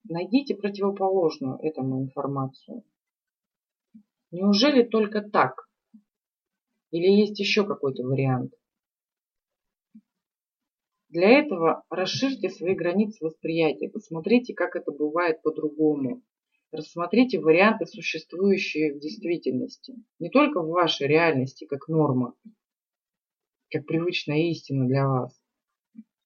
[0.10, 2.84] Найдите противоположную этому информацию.
[4.32, 5.69] Неужели только так?
[6.89, 8.56] Или есть еще какой-то вариант?
[11.10, 16.24] Для этого расширьте свои границы восприятия, посмотрите, как это бывает по-другому.
[16.72, 19.93] Рассмотрите варианты, существующие в действительности.
[20.17, 22.33] Не только в вашей реальности, как норма,
[23.69, 25.40] как привычная истина для вас,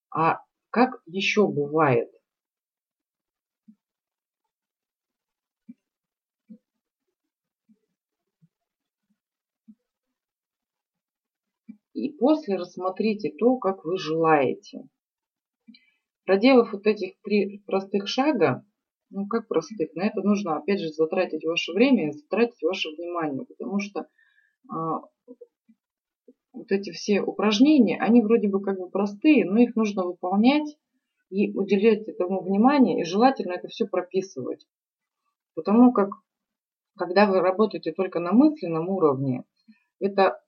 [0.09, 0.39] а
[0.69, 2.09] как еще бывает–
[12.03, 14.89] и после рассмотрите то, как вы желаете.
[16.25, 18.65] Проделав вот этих три простых шага,
[19.09, 23.79] ну как простых, на это нужно опять же затратить ваше время затратить ваше внимание, потому
[23.79, 24.07] что
[24.69, 25.01] а,
[26.51, 30.77] вот эти все упражнения, они вроде бы как бы простые, но их нужно выполнять
[31.29, 34.67] и уделять этому внимание, и желательно это все прописывать.
[35.55, 36.09] Потому как
[36.97, 39.45] когда вы работаете только на мысленном уровне,
[39.99, 40.42] это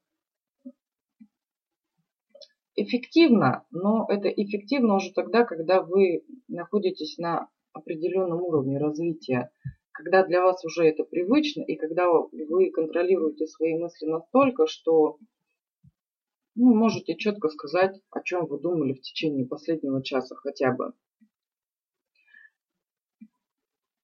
[2.76, 9.51] эффективно, но это эффективно уже тогда, когда вы находитесь на определенном уровне развития,
[9.91, 15.17] когда для вас уже это привычно, и когда вы контролируете свои мысли настолько, что
[16.55, 20.93] ну, можете четко сказать, о чем вы думали в течение последнего часа хотя бы.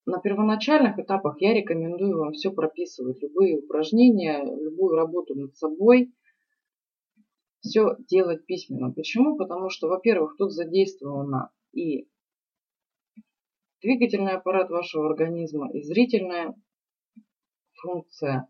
[0.06, 6.12] На первоначальных этапах я рекомендую вам все прописывать, любые упражнения, любую работу над собой,
[7.62, 8.92] все делать письменно.
[8.92, 9.38] Почему?
[9.38, 12.08] Потому что, во-первых, тут задействована и
[13.82, 16.56] двигательный аппарат вашего организма, и зрительная
[17.82, 18.48] функция.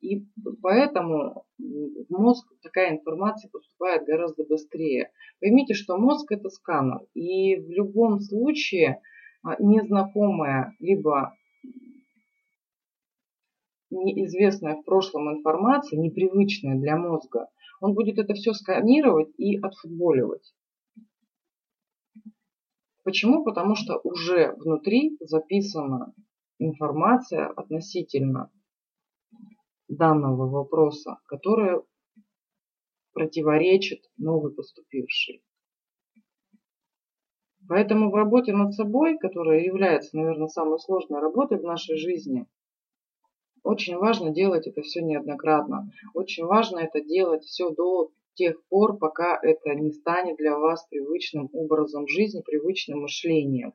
[0.00, 0.26] И
[0.62, 5.10] поэтому в мозг такая информация поступает гораздо быстрее.
[5.40, 7.06] Поймите, что мозг это сканер.
[7.14, 9.02] И в любом случае
[9.42, 11.34] а, незнакомая, либо
[13.90, 17.48] неизвестная в прошлом информация, непривычная для мозга,
[17.80, 20.54] он будет это все сканировать и отфутболивать.
[23.02, 23.44] Почему?
[23.44, 26.12] Потому что уже внутри записана
[26.58, 28.50] информация относительно
[29.88, 31.82] данного вопроса, которая
[33.12, 35.42] противоречит новой поступившей.
[37.68, 42.46] Поэтому в работе над собой, которая является, наверное, самой сложной работой в нашей жизни,
[43.62, 45.90] очень важно делать это все неоднократно.
[46.14, 51.50] Очень важно это делать все до тех пор, пока это не станет для вас привычным
[51.52, 53.74] образом жизни, привычным мышлением.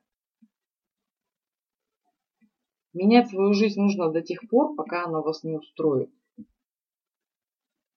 [2.92, 6.10] Менять свою жизнь нужно до тех пор, пока она вас не устроит.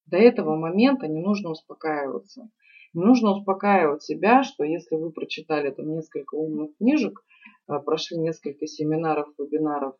[0.07, 2.49] До этого момента не нужно успокаиваться.
[2.93, 7.23] Не нужно успокаивать себя, что если вы прочитали там несколько умных книжек,
[7.67, 9.95] э, прошли несколько семинаров, вебинаров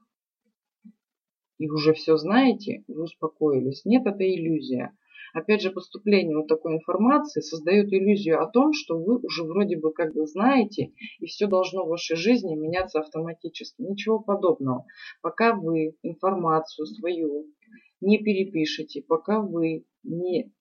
[1.60, 3.86] и уже все знаете, вы успокоились.
[3.86, 4.96] Нет, это иллюзия.
[5.34, 9.94] Опять же, поступление вот такой информации создает иллюзию о том, что вы уже вроде бы
[9.94, 13.82] как бы знаете, и все должно в вашей жизни меняться автоматически.
[13.82, 14.86] Ничего подобного.
[15.22, 17.46] Пока вы информацию свою
[18.02, 20.52] не перепишете, пока вы не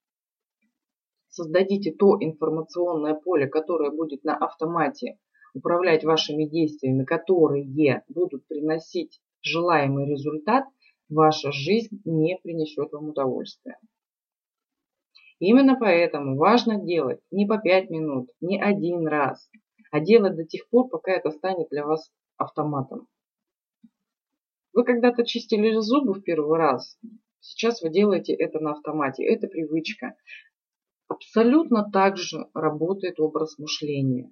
[1.28, 5.18] создадите то информационное поле, которое будет на автомате
[5.54, 10.64] управлять вашими действиями, которые будут приносить желаемый результат,
[11.08, 13.78] ваша жизнь не принесет вам удовольствия.
[15.38, 19.48] Именно поэтому важно делать не по 5 минут, не один раз,
[19.90, 23.06] а делать до тех пор, пока это станет для вас автоматом.
[24.72, 26.98] Вы когда-то чистили зубы в первый раз,
[27.40, 30.14] сейчас вы делаете это на автомате, это привычка.
[31.08, 34.30] Абсолютно так же работает образ мышления.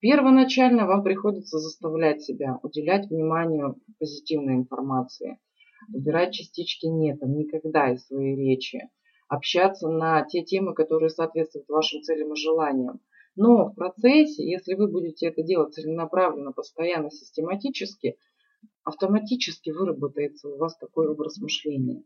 [0.00, 5.38] Первоначально вам приходится заставлять себя уделять внимание позитивной информации,
[5.92, 8.88] убирать частички «нет» никогда из своей речи,
[9.28, 13.00] общаться на те темы, которые соответствуют вашим целям и желаниям.
[13.36, 18.16] Но в процессе, если вы будете это делать целенаправленно, постоянно, систематически,
[18.82, 22.02] автоматически выработается у вас такой образ мышления.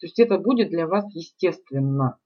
[0.00, 2.18] То есть это будет для вас естественно.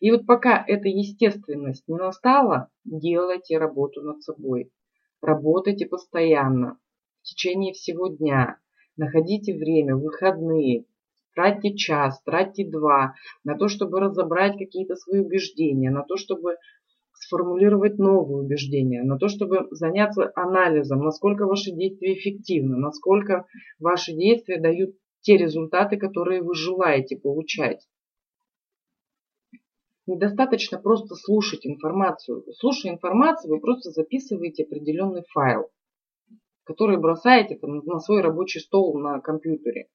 [0.00, 4.70] И вот пока эта естественность не настала, делайте работу над собой.
[5.20, 6.78] Работайте постоянно,
[7.20, 8.58] в течение всего дня.
[8.96, 10.84] Находите время, выходные,
[11.38, 16.56] Тратьте час, тратьте два на то, чтобы разобрать какие-то свои убеждения, на то, чтобы
[17.12, 23.46] сформулировать новые убеждения, на то, чтобы заняться анализом, насколько ваши действия эффективны, насколько
[23.78, 27.86] ваши действия дают те результаты, которые вы желаете получать.
[30.08, 32.42] Недостаточно просто слушать информацию.
[32.54, 35.68] Слушая информацию, вы просто записываете определенный файл,
[36.64, 39.90] который бросаете там, на свой рабочий стол на компьютере.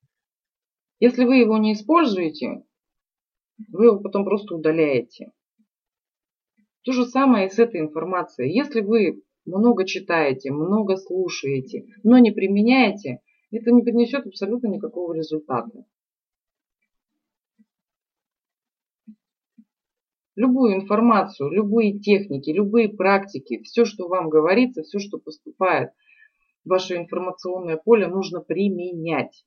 [0.99, 2.63] Если вы его не используете,
[3.71, 5.31] вы его потом просто удаляете.
[6.83, 8.55] То же самое и с этой информацией.
[8.55, 15.85] Если вы много читаете, много слушаете, но не применяете, это не принесет абсолютно никакого результата.
[20.35, 25.91] Любую информацию, любые техники, любые практики, все, что вам говорится, все, что поступает
[26.65, 29.45] в ваше информационное поле, нужно применять.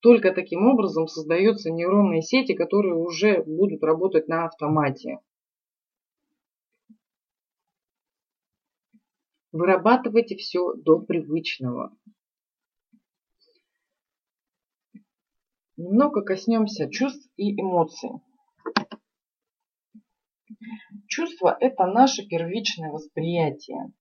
[0.00, 5.18] Только таким образом создаются нейронные сети, которые уже будут работать на автомате.
[9.52, 11.94] Вырабатывайте все до привычного.
[15.76, 18.10] Немного коснемся чувств и эмоций.
[21.18, 23.92] Чувство– это наше первичное восприятие.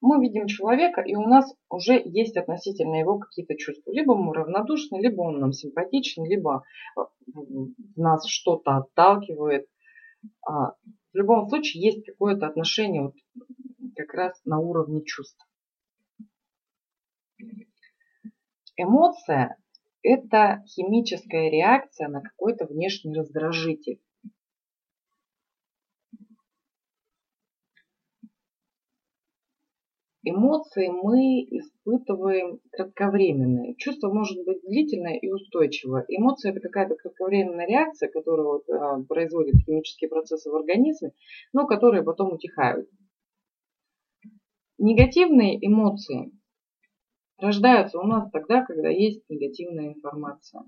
[0.00, 3.90] мы видим человека, и у нас уже есть относительно его какие-то чувства.
[3.90, 6.64] Либо мы равнодушны, либо он нам симпатичен, либо
[6.96, 7.00] э,
[7.96, 9.66] нас что-то отталкивает.
[10.46, 10.70] А,
[11.12, 13.14] в любом случае есть какое-то отношение вот
[13.96, 15.46] как раз на уровне чувств.
[18.78, 19.58] Эмоция–
[20.02, 24.00] это химическая реакция на какой-то внешний раздражитель.
[30.30, 33.74] Эмоции мы испытываем кратковременные.
[33.76, 36.04] Чувство может быть длительное и устойчивое.
[36.08, 41.12] Эмоция– это какая-то кратковременная реакция, которая вот, а, производит химические процессы в организме,
[41.52, 42.88] но которые потом утихают.
[44.76, 46.32] Негативные эмоции
[47.38, 50.64] рождаются у нас тогда, когда есть негативная информация.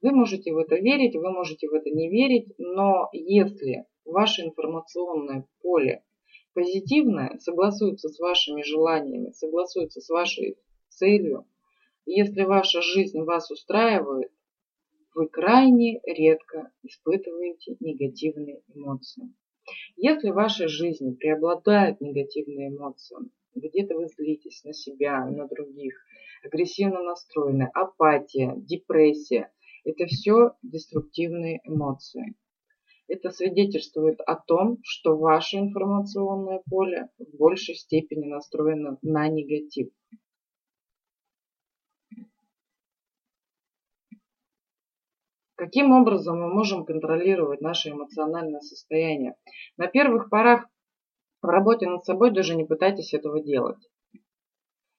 [0.00, 5.46] Вы можете в это верить, вы можете в это не верить, но если ваше информационное
[5.60, 6.02] поле
[6.56, 10.56] позитивное согласуется с вашими желаниями, согласуется с вашей
[10.88, 11.46] целью,
[12.06, 14.32] если ваша жизнь вас устраивает,
[15.14, 19.34] вы крайне редко испытываете негативные эмоции.
[19.96, 23.18] Если в вашей жизни преобладают негативные эмоции,
[23.54, 25.94] где-то вы злитесь на себя, на других,
[26.42, 29.52] агрессивно настроены, апатия, депрессия,
[29.84, 32.34] это все деструктивные эмоции.
[33.08, 39.90] Это свидетельствует о том, что ваше информационное поле в большей степени настроено на негатив.
[45.54, 49.36] Каким образом мы можем контролировать наше эмоциональное состояние?
[49.76, 50.66] На первых порах
[51.40, 53.78] в работе над собой даже не пытайтесь этого делать.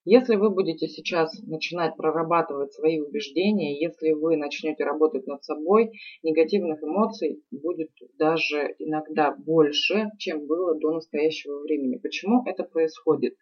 [0.09, 6.81] Если вы будете сейчас начинать прорабатывать свои убеждения, если вы начнете работать над собой, негативных
[6.81, 11.97] эмоций будет даже иногда больше, чем было до настоящего времени.
[11.97, 13.35] Почему это происходит?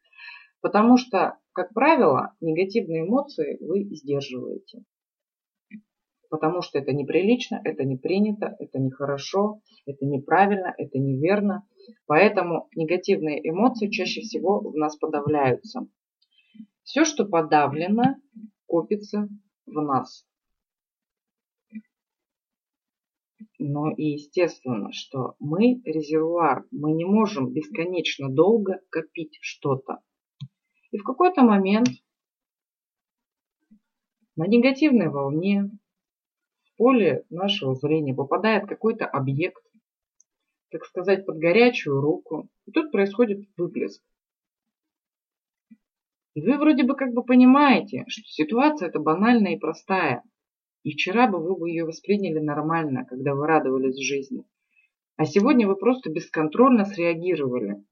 [0.60, 4.86] Потому что, как правило, негативные эмоции вы сдерживаете.
[6.32, 11.68] Потому что это неприлично, это не принято, это нехорошо, это неправильно, это неверно.
[12.08, 15.88] Поэтому негативные эмоции чаще всего в нас подавляются.
[16.86, 18.16] Все, что подавлено,
[18.68, 19.28] копится
[19.66, 20.24] в нас.
[23.58, 30.04] Но и естественно, что мы резервуар, мы не можем бесконечно долго копить что-то.
[30.92, 31.90] И в какой-то момент
[34.36, 35.72] на негативной волне
[36.66, 39.64] в поле нашего зрения попадает какой-то объект,
[40.70, 42.48] так сказать, под горячую руку.
[42.68, 44.04] И тут происходит выплеск.
[46.36, 50.22] И вы вроде бы как бы понимаете, что ситуация это банальная и простая.
[50.84, 54.44] И вчера бы вы бы ее восприняли нормально, когда вы радовались жизни.
[55.16, 57.84] А сегодня вы просто бесконтрольно среагировали.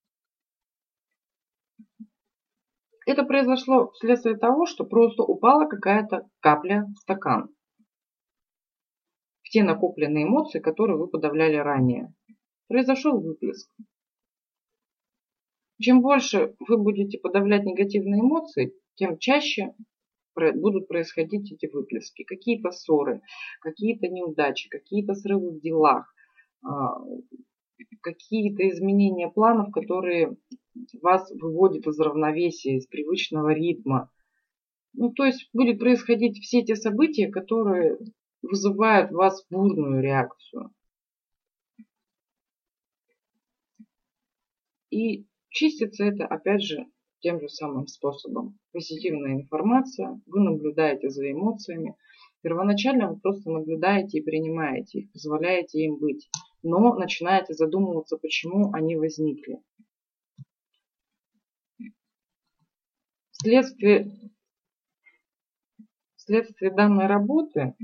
[3.05, 7.49] Это произошло вследствие того, что просто упала какая-то капля в стакан.
[9.41, 12.13] В те накопленные эмоции, которые вы подавляли ранее.
[12.67, 13.73] Произошел выплеск.
[15.84, 19.75] Чем больше вы будете подавлять негативные эмоции, тем чаще
[20.34, 22.23] будут происходить эти выплески.
[22.23, 23.21] Какие-то ссоры,
[23.59, 26.05] какие-то неудачи, какие-то срывы в делах,
[26.63, 27.01] а,
[27.99, 30.38] какие-то изменения планов, которые
[31.01, 34.09] вас выводят из равновесия, из привычного ритма.
[34.93, 37.97] Ну, то есть будет происходить все те события, которые
[38.41, 40.71] вызывают в вас бурную реакцию.
[44.89, 46.88] И Чистится это, опять же,
[47.20, 48.58] тем же самым способом.
[48.72, 51.95] Позитивная информация, вы наблюдаете за эмоциями.
[52.41, 56.28] Первоначально вы просто наблюдаете и принимаете их, позволяете им быть.
[56.64, 59.62] Но начинаете задумываться, почему они возникли.
[63.30, 64.12] Вследствие,
[66.16, 67.76] вследствие данной работы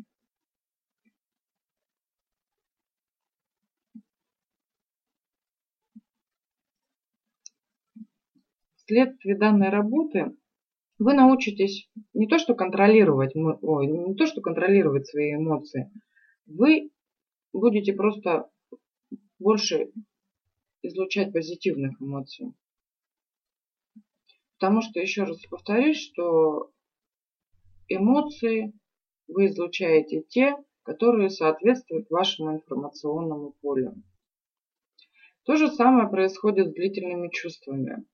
[8.90, 10.36] вследствие данной работы
[10.98, 15.92] вы научитесь не то что контролировать, ой, не то что контролировать свои эмоции,
[16.48, 16.90] вы
[17.54, 18.50] будете просто
[19.38, 19.92] больше
[20.82, 22.54] излучать позитивных эмоций.
[24.58, 26.72] Потому что, еще раз повторюсь, что
[27.88, 28.74] эмоции
[29.28, 33.94] вы излучаете те, которые соответствуют вашему информационному полю.
[35.44, 38.06] То же самое происходит с длительными чувствами.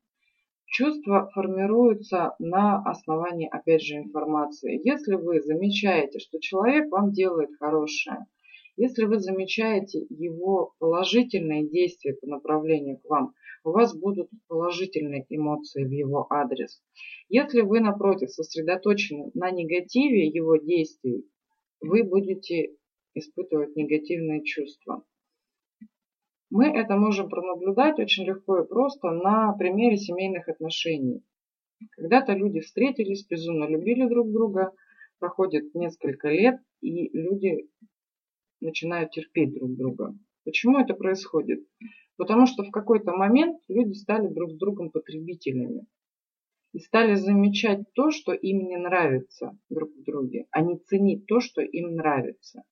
[0.68, 4.82] Чувства формируются на основании, опять же, информации.
[4.84, 8.26] Если вы замечаете, что человек вам делает хорошее,
[8.78, 15.86] Если вы замечаете его положительные действия по направлению к вам, у вас будут положительные эмоции
[15.86, 16.82] в его адрес.
[17.30, 21.26] Если вы, напротив, сосредоточены на негативе его действий,
[21.80, 22.76] вы будете
[23.14, 25.04] испытывать негативные чувства.
[26.58, 31.22] Мы это можем пронаблюдать очень легко и просто на примере семейных отношений.
[31.98, 34.72] Когда-то люди встретились, безумно любили друг друга,
[35.20, 37.68] проходит несколько лет, и люди
[38.62, 40.18] начинают терпеть друг друга.
[40.46, 41.60] Почему это происходит?
[42.16, 45.86] Потому что в какой-то момент люди стали друг с другом потребителями
[46.72, 51.42] и стали замечать то, что им не нравится друг в друге, а не ценить то,
[51.42, 52.64] что им нравится.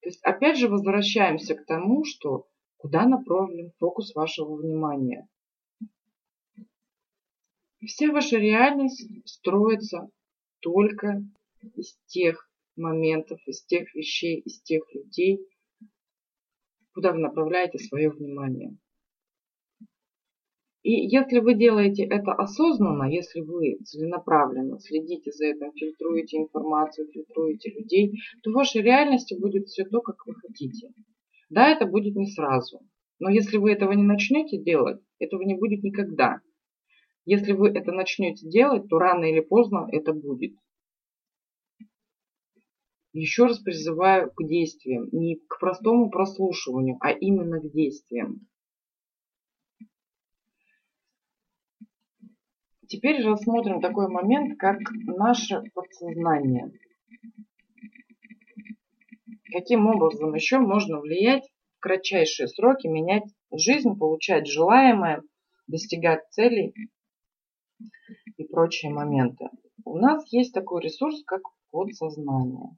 [0.00, 5.28] То есть опять же возвращаемся к тому, что куда направлен фокус вашего внимания.
[7.86, 10.10] Вся ваша реальность строится
[10.60, 11.22] только
[11.74, 15.46] из тех моментов, из тех вещей, из тех людей,
[16.94, 18.76] куда вы направляете свое внимание.
[20.84, 27.70] И если вы делаете это осознанно, если вы целенаправленно следите за этим, фильтруете информацию, фильтруете
[27.70, 30.90] людей, то в вашей реальности будет все то, как вы хотите.
[31.48, 32.80] Да, это будет не сразу.
[33.18, 36.40] Но если вы этого не начнете делать, этого не будет никогда.
[37.24, 40.52] Если вы это начнете делать, то рано или поздно это будет.
[43.14, 48.46] Еще раз призываю к действиям, не к простому прослушиванию, а именно к действиям.
[52.94, 56.70] Теперь рассмотрим такой момент, как наше подсознание.
[59.50, 61.42] Каким образом еще можно влиять
[61.76, 65.24] в кратчайшие сроки, менять жизнь, получать желаемое,
[65.66, 66.72] достигать целей
[68.36, 69.48] и прочие моменты.
[69.84, 71.42] У нас есть такой ресурс, как
[71.72, 72.76] подсознание.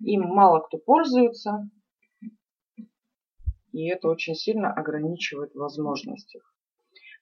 [0.00, 1.70] Им мало кто пользуется,
[3.72, 6.55] и это очень сильно ограничивает в возможностях.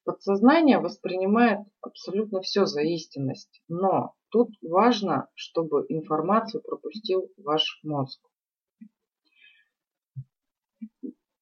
[0.05, 8.21] Подсознание воспринимает абсолютно все за истинность, но тут важно, чтобы информацию пропустил ваш мозг.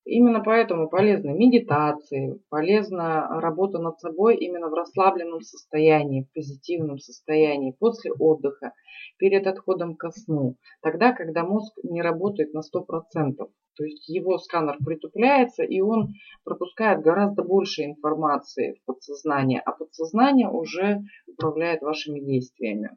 [0.05, 7.77] Именно поэтому полезны медитации, полезна работа над собой именно в расслабленном состоянии, в позитивном состоянии,
[7.79, 8.73] после отдыха,
[9.19, 13.49] перед отходом ко сну, тогда, когда мозг не работает на 100%.
[13.75, 20.51] То есть его сканер притупляется, и он пропускает гораздо больше информации в подсознание, а подсознание
[20.51, 22.91] уже управляет вашими действиями.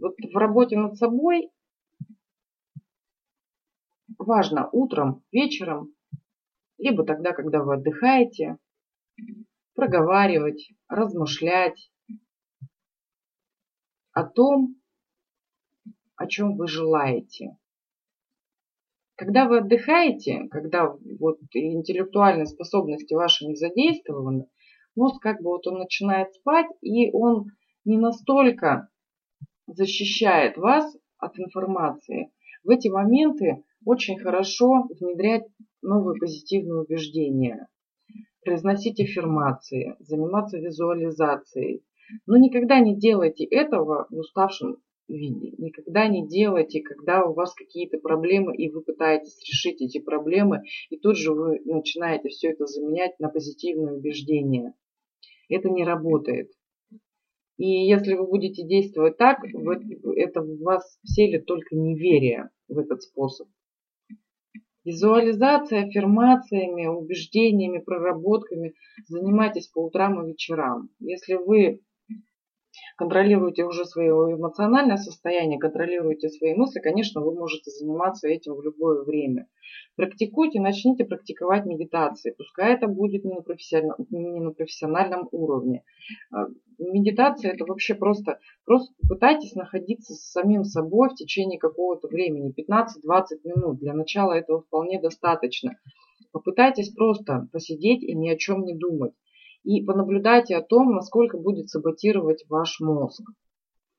[0.00, 1.50] Вот в работе над собой
[4.24, 5.94] важно утром, вечером,
[6.78, 8.58] либо тогда, когда вы отдыхаете,
[9.74, 11.90] проговаривать, размышлять
[14.12, 14.76] о том,
[16.16, 17.56] о чем вы желаете.
[19.16, 24.48] Когда вы отдыхаете, когда вот интеллектуальные способности ваши не задействованы,
[24.96, 27.52] мозг как бы вот он начинает спать, и он
[27.84, 28.88] не настолько
[29.66, 32.32] защищает вас от информации.
[32.64, 35.44] В эти моменты очень хорошо внедрять
[35.82, 37.68] новые позитивные убеждения,
[38.44, 41.82] произносить аффирмации, заниматься визуализацией.
[42.26, 44.76] Но никогда не делайте этого в уставшем
[45.08, 45.52] виде.
[45.58, 50.98] Никогда не делайте, когда у вас какие-то проблемы, и вы пытаетесь решить эти проблемы, и
[50.98, 54.74] тут же вы начинаете все это заменять на позитивные убеждения.
[55.48, 56.50] Это не работает.
[57.58, 63.48] И если вы будете действовать так, это в вас вселит только неверие в этот способ.
[64.84, 68.74] Визуализацией, аффирмациями, убеждениями, проработками
[69.06, 70.90] занимайтесь по утрам и вечерам.
[70.98, 71.80] Если вы
[72.96, 79.02] контролируете уже свое эмоциональное состояние, контролируете свои мысли, конечно, вы можете заниматься этим в любое
[79.02, 79.48] время.
[79.96, 82.34] Практикуйте, начните практиковать медитации.
[82.36, 85.84] Пускай это будет не на, профессиональном, не на профессиональном уровне.
[86.32, 86.46] А,
[86.78, 93.24] медитация это вообще просто, просто пытайтесь находиться с самим собой в течение какого-то времени, 15-20
[93.44, 93.78] минут.
[93.78, 95.76] Для начала этого вполне достаточно.
[96.32, 99.12] Попытайтесь просто посидеть и ни о чем не думать
[99.64, 103.22] и понаблюдайте о том, насколько будет саботировать ваш мозг,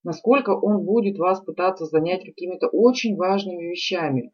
[0.04, 4.32] насколько он будет вас пытаться занять какими-то очень важными вещами.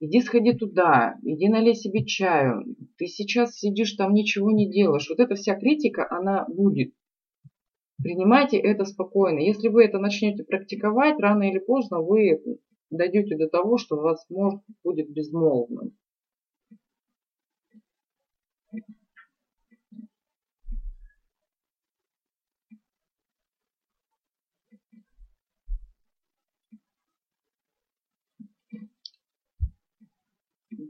[0.00, 2.64] Иди сходи туда, иди налей себе чаю,
[2.98, 5.08] ты сейчас сидишь там, ничего не делаешь.
[5.08, 6.92] Вот эта вся критика, она будет.
[8.02, 9.38] Принимайте это спокойно.
[9.38, 12.42] Если вы это начнете практиковать, рано или поздно вы
[12.90, 15.96] дойдете до того, что у вас мозг будет безмолвным.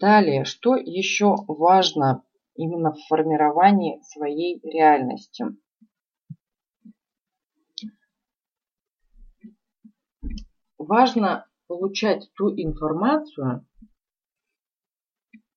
[0.04, 2.22] Далее, что еще важно
[2.56, 5.46] именно в формировании своей реальности?
[10.76, 13.66] Важно получать ту информацию,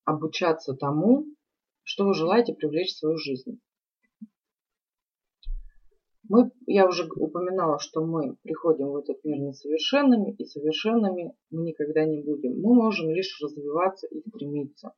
[0.06, 1.26] обучаться тому,
[1.84, 3.60] что вы желаете привлечь в свою жизнь.
[6.30, 12.05] Мы, я уже упоминала, что мы приходим в этот мир несовершенными, и совершенными мы никогда
[12.05, 12.59] не будем.
[12.59, 14.93] Мы можем лишь развиваться и стремиться.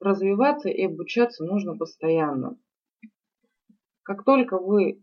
[0.00, 2.58] Развиваться и обучаться нужно постоянно.
[4.02, 5.02] Как только вы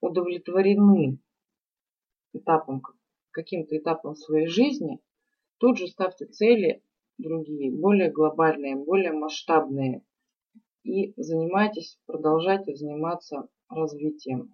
[0.00, 1.18] удовлетворены
[2.32, 2.82] этапом,
[3.32, 5.00] каким-то этапом своей жизни,
[5.58, 6.82] тут же ставьте цели
[7.18, 10.04] другие, более глобальные, более масштабные.
[10.86, 14.52] И занимайтесь, продолжайте заниматься развитием.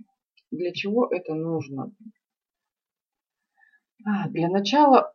[0.51, 1.95] Для чего это нужно?
[4.07, 5.14] А, для начала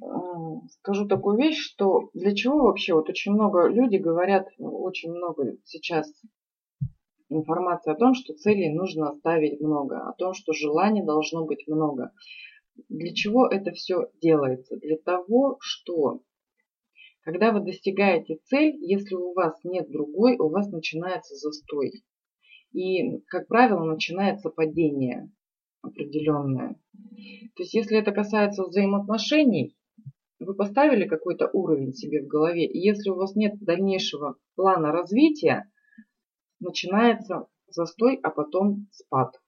[0.00, 0.06] э,
[0.68, 6.08] скажу такую вещь, что для чего вообще, вот очень много люди говорят, очень много сейчас
[7.28, 12.12] информации о том, что целей нужно ставить много, о том, что желаний должно быть много.
[12.88, 14.76] Для чего это все делается?
[14.76, 16.20] Для того, что
[17.22, 22.02] когда вы достигаете цель, если у вас нет другой, у вас начинается застой.
[22.72, 25.30] И, как правило, начинается падение
[25.82, 26.80] определенное.
[27.56, 29.76] То есть, если это касается взаимоотношений,
[30.38, 35.70] вы поставили какой-то уровень себе в голове, и если у вас нет дальнейшего плана развития,
[36.60, 39.39] начинается застой, а потом спад.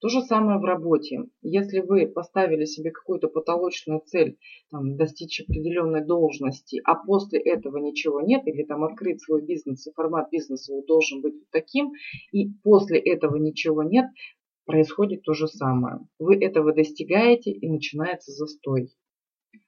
[0.00, 1.24] То же самое в работе.
[1.42, 4.38] Если вы поставили себе какую-то потолочную цель,
[4.70, 9.92] там, достичь определенной должности, а после этого ничего нет, или там открыть свой бизнес, и
[9.92, 11.92] формат бизнеса должен быть таким,
[12.32, 14.06] и после этого ничего нет,
[14.66, 16.00] происходит то же самое.
[16.18, 18.90] Вы этого достигаете, и начинается застой.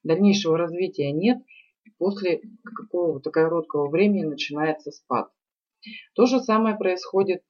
[0.05, 1.39] Дальнейшего развития нет,
[1.99, 5.29] после какого-то короткого времени начинается спад.
[6.15, 7.43] То же самое происходит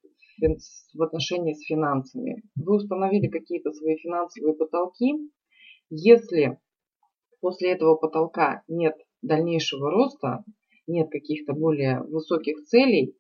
[0.95, 2.43] в отношении с финансами.
[2.57, 5.15] Вы установили какие-то свои финансовые потолки.
[5.91, 6.59] Если
[7.41, 10.45] после этого потолка нет дальнейшего роста,
[10.87, 13.17] нет каких-то более высоких целей,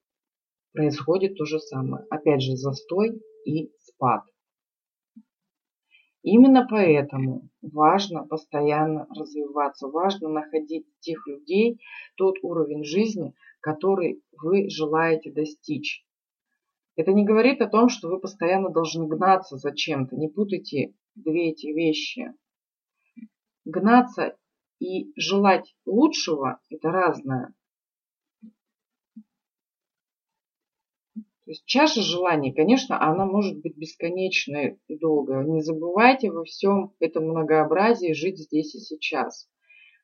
[0.72, 2.04] происходит то же самое.
[2.10, 4.22] Опять же, застой и спад.
[6.22, 11.80] Именно поэтому важно постоянно развиваться, важно находить тех людей,
[12.16, 16.04] тот уровень жизни, который вы желаете достичь.
[16.99, 20.16] Это не говорит о том, что вы постоянно должны гнаться за чем-то.
[20.16, 22.34] Не путайте две эти вещи.
[23.64, 24.36] Гнаться
[24.80, 27.55] и желать лучшего– это разное.
[31.14, 35.49] То есть чаша желаний, конечно, она может быть бесконечной и долгой.
[35.49, 39.49] Не забывайте во всем этом многообразии жить здесь и сейчас.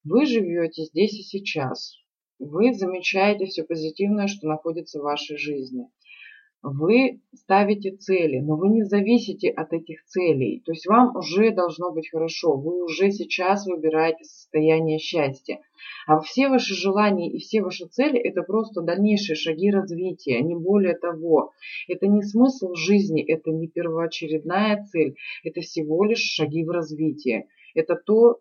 [0.05, 1.97] Вы живете здесь и сейчас.
[2.39, 5.89] Вы замечаете все позитивное, что находится в вашей жизни
[6.65, 10.63] вы ставите цели, но вы не зависите от этих целей.
[10.65, 15.61] То есть вам уже должно быть хорошо, вы уже сейчас выбираете состояние счастья.
[16.07, 20.97] А все ваши желания и все ваши цели– это просто дальнейшие шаги развития, не более
[20.97, 21.53] того.
[21.87, 27.47] Это не смысл жизни, это не первоочередная цель, это всего лишь шаги в развитии.
[27.75, 28.39] Это то,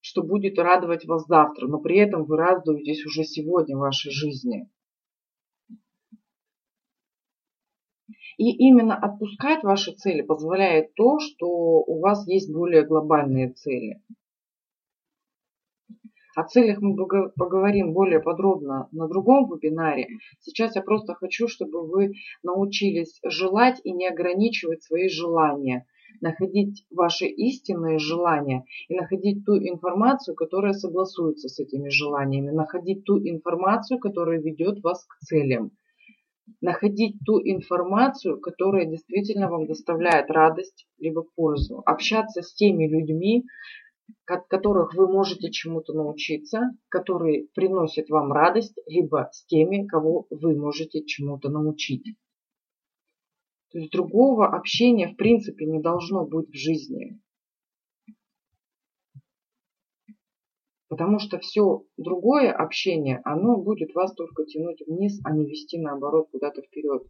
[0.00, 4.66] что будет радовать вас завтра, но при этом вы радуетесь уже сегодня в вашей жизни.
[8.40, 14.00] И именно отпускать ваши цели позволяет то, что у вас есть более глобальные цели.
[16.34, 16.96] О целях мы
[17.36, 20.08] поговорим более подробно на другом вебинаре.
[20.38, 25.84] Сейчас я просто хочу, чтобы вы научились желать и не ограничивать свои желания,
[26.22, 33.18] находить ваши истинные желания и находить ту информацию, которая согласуется с этими желаниями, находить ту
[33.18, 35.72] информацию, которая ведет вас к целям
[36.60, 43.44] находить ту информацию, которая действительно вам доставляет радость либо пользу, общаться с теми людьми,
[44.26, 50.56] от которых вы можете чему-то научиться, которые приносят вам радость, либо с теми, кого вы
[50.56, 52.04] можете чему-то научить.
[53.72, 57.20] То есть другого общения в принципе не должно быть в жизни.
[60.90, 66.28] Потому что все другое общение, оно будет вас только тянуть вниз, а не вести наоборот
[66.32, 67.04] куда-то вперед.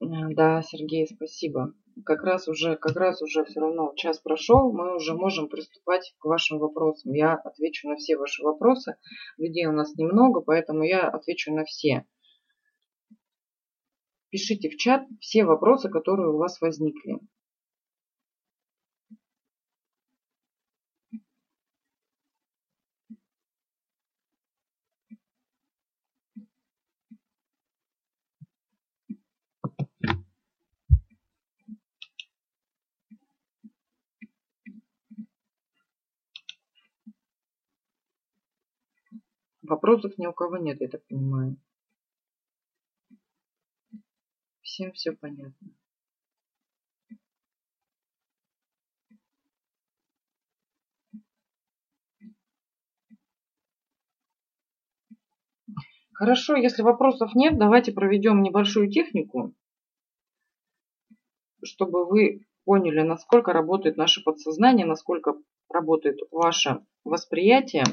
[0.00, 1.74] Да, Сергей, спасибо.
[2.06, 6.24] Как раз уже, как раз уже все равно час прошел, мы уже можем приступать к
[6.24, 7.12] вашим вопросам.
[7.12, 8.96] Я отвечу на все ваши вопросы.
[9.36, 12.06] Людей у нас немного, поэтому я отвечу на все.
[14.32, 17.18] Пишите в чат все вопросы, которые у вас возникли.
[39.62, 41.56] Вопросов ни у кого нет, я так понимаю.
[44.72, 45.68] Всем все понятно.
[56.14, 59.54] Хорошо, если вопросов нет, давайте проведем небольшую технику,
[61.62, 65.34] чтобы вы поняли, насколько работает наше подсознание, насколько
[65.68, 67.84] работает ваше восприятие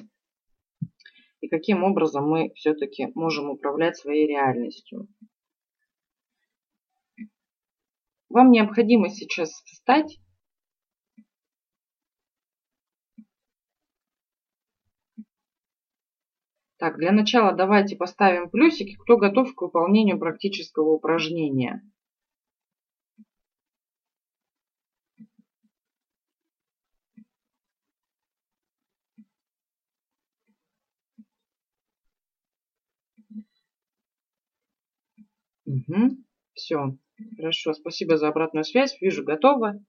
[1.42, 5.10] и каким образом мы все-таки можем управлять своей реальностью.
[8.30, 10.20] Вам необходимо сейчас встать
[16.80, 21.82] Так, для начала давайте поставим плюсики, кто готов к выполнению практического упражнения.
[35.66, 36.18] Угу.
[36.54, 36.98] Все,
[37.36, 39.00] хорошо, спасибо за обратную связь.
[39.02, 39.84] Вижу, готово.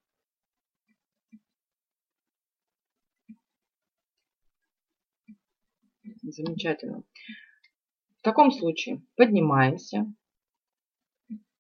[6.23, 7.03] Замечательно.
[8.19, 10.07] В таком случае поднимаемся,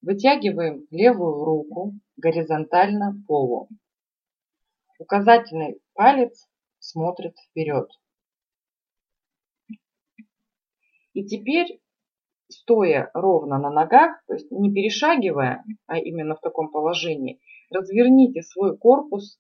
[0.02, 3.68] вытягиваем левую руку горизонтально полу.
[4.98, 6.46] Указательный палец
[6.78, 7.90] смотрит вперед.
[11.14, 11.80] И теперь
[12.52, 17.40] стоя ровно на ногах, то есть не перешагивая, а именно в таком положении,
[17.70, 19.38] разверните свой корпус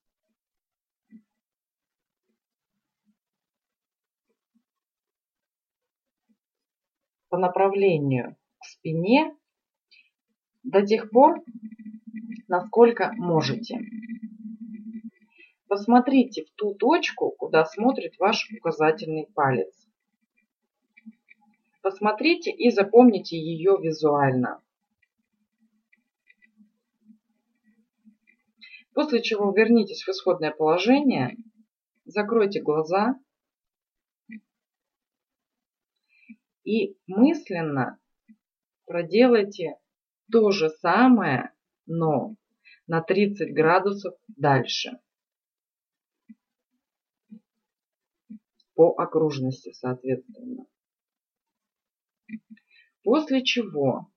[7.28, 9.34] по направлению к спине
[10.62, 11.42] до тех пор,
[12.48, 13.78] насколько можете.
[15.68, 19.89] Посмотрите в ту точку, куда смотрит ваш указательный палец.
[21.82, 24.62] Посмотрите и запомните ее визуально.
[28.92, 31.36] После чего вернитесь в исходное положение,
[32.04, 33.18] закройте глаза
[36.64, 37.98] и мысленно
[38.84, 39.76] проделайте
[40.30, 41.54] то же самое,
[41.86, 42.34] но
[42.86, 45.00] на 30 градусов дальше.
[48.74, 50.66] По окружности, соответственно.
[53.02, 54.10] После чего,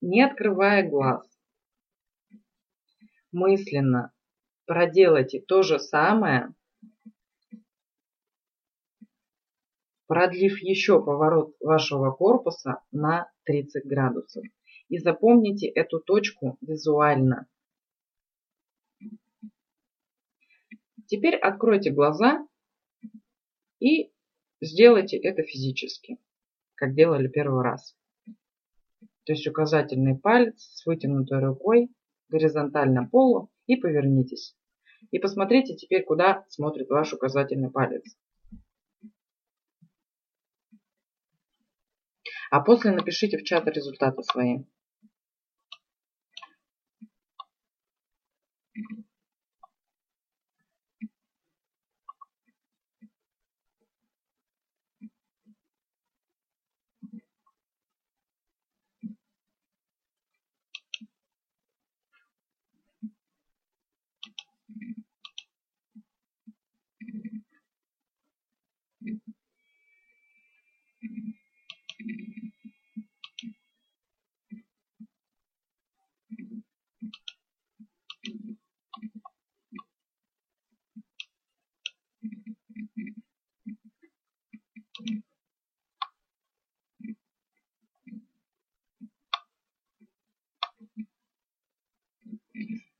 [0.00, 1.26] не открывая глаз,
[3.32, 4.12] мысленно
[4.66, 6.54] проделайте то же самое,
[10.06, 14.44] продлив еще поворот вашего корпуса на 30 градусов.
[14.88, 17.48] И запомните эту точку визуально.
[21.06, 22.46] Теперь откройте глаза
[23.80, 24.12] и
[24.60, 26.18] сделайте это физически
[26.82, 27.94] как делали первый раз.
[29.24, 31.94] То есть указательный палец с вытянутой рукой
[32.28, 34.56] горизонтально полу и повернитесь.
[35.12, 38.02] И посмотрите теперь, куда смотрит ваш указательный палец.
[42.50, 44.64] А после напишите в чат результаты свои.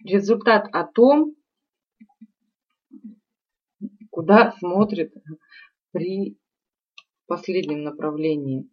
[0.04, 1.34] Результат о том,
[4.10, 5.12] куда смотрит
[5.92, 6.38] при
[7.26, 8.68] последнем направлении.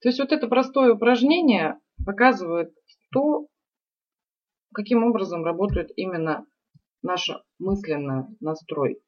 [0.00, 2.72] То есть вот это простое упражнение показывает
[3.10, 3.48] то,
[4.72, 6.46] каким образом работает именно
[7.02, 9.00] наша мысленная настрой.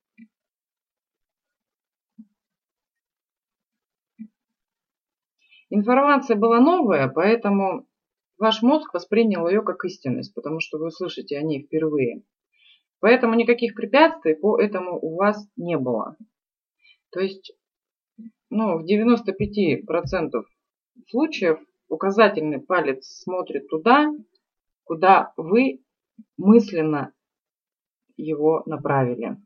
[5.70, 7.86] Информация была новая, поэтому
[8.38, 12.22] ваш мозг воспринял ее как истинность, потому что вы слышите о ней впервые.
[12.98, 16.16] Поэтому никаких препятствий по этому у вас не было.
[17.10, 17.52] То есть
[18.50, 20.42] ну, в 95%
[21.08, 24.12] случаев указательный палец смотрит туда,
[24.84, 25.84] куда вы
[26.36, 27.12] мысленно
[28.16, 29.36] его направили.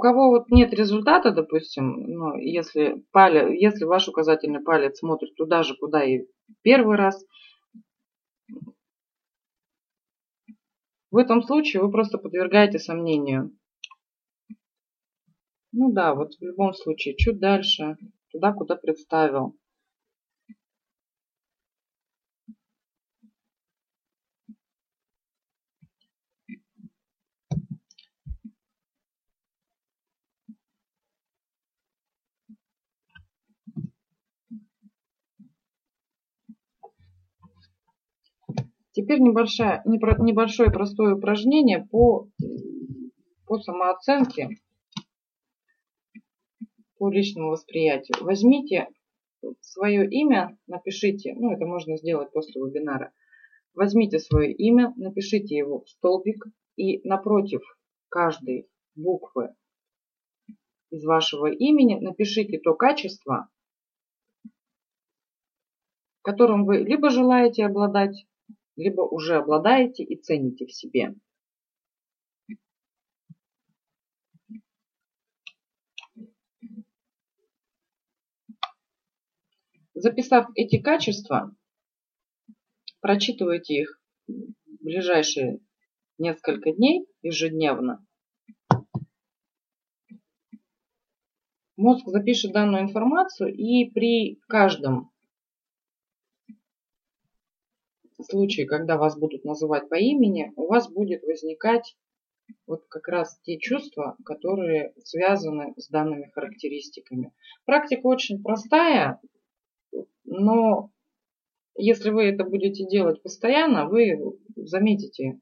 [0.00, 5.76] Кого вот нет результата, допустим, ну, если, палец, если ваш указательный палец смотрит туда же,
[5.76, 6.26] куда и
[6.62, 7.24] первый раз,
[11.12, 13.56] в этом случае вы просто подвергаете сомнению.
[15.72, 17.96] Ну да, вот в любом случае, чуть дальше,
[18.32, 19.56] туда, куда представил.
[39.00, 42.28] Теперь небольшое, небольшое простое упражнение по,
[43.46, 44.50] по самооценке,
[46.98, 48.22] по личному восприятию.
[48.22, 48.88] Возьмите
[49.60, 53.10] свое имя, напишите, ну это можно сделать после вебинара.
[53.72, 56.44] Возьмите свое имя, напишите его в столбик
[56.76, 57.62] и напротив
[58.10, 59.54] каждой буквы
[60.90, 63.48] из вашего имени напишите то качество,
[66.20, 68.26] которым вы либо желаете обладать,
[68.76, 71.14] либо уже обладаете и цените в себе.
[79.94, 81.54] Записав эти качества,
[83.00, 85.60] прочитывайте их в ближайшие
[86.16, 88.06] несколько дней ежедневно.
[91.76, 95.09] Мозг запишет данную информацию и при каждом
[98.22, 101.96] случае, когда вас будут называть по имени, у вас будет возникать
[102.66, 107.32] вот как раз те чувства, которые связаны с данными характеристиками.
[107.64, 109.20] Практика очень простая,
[110.24, 110.90] но
[111.76, 114.18] если вы это будете делать постоянно, вы
[114.56, 115.40] заметите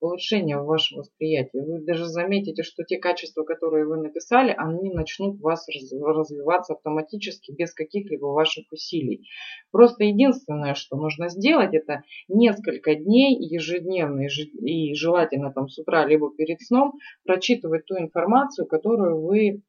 [0.00, 1.58] улучшение в вашем восприятии.
[1.58, 7.52] Вы даже заметите, что те качества, которые вы написали, они начнут у вас развиваться автоматически
[7.52, 9.28] без каких-либо ваших усилий.
[9.70, 16.34] Просто единственное, что нужно сделать, это несколько дней ежедневно и желательно там с утра либо
[16.34, 16.94] перед сном
[17.24, 19.62] прочитывать ту информацию, которую вы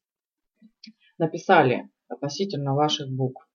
[1.17, 3.47] написали относительно ваших букв.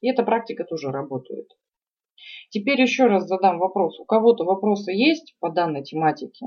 [0.00, 1.48] И эта практика тоже работает.
[2.50, 3.98] Теперь еще раз задам вопрос.
[4.00, 6.46] У кого-то вопросы есть по данной тематике?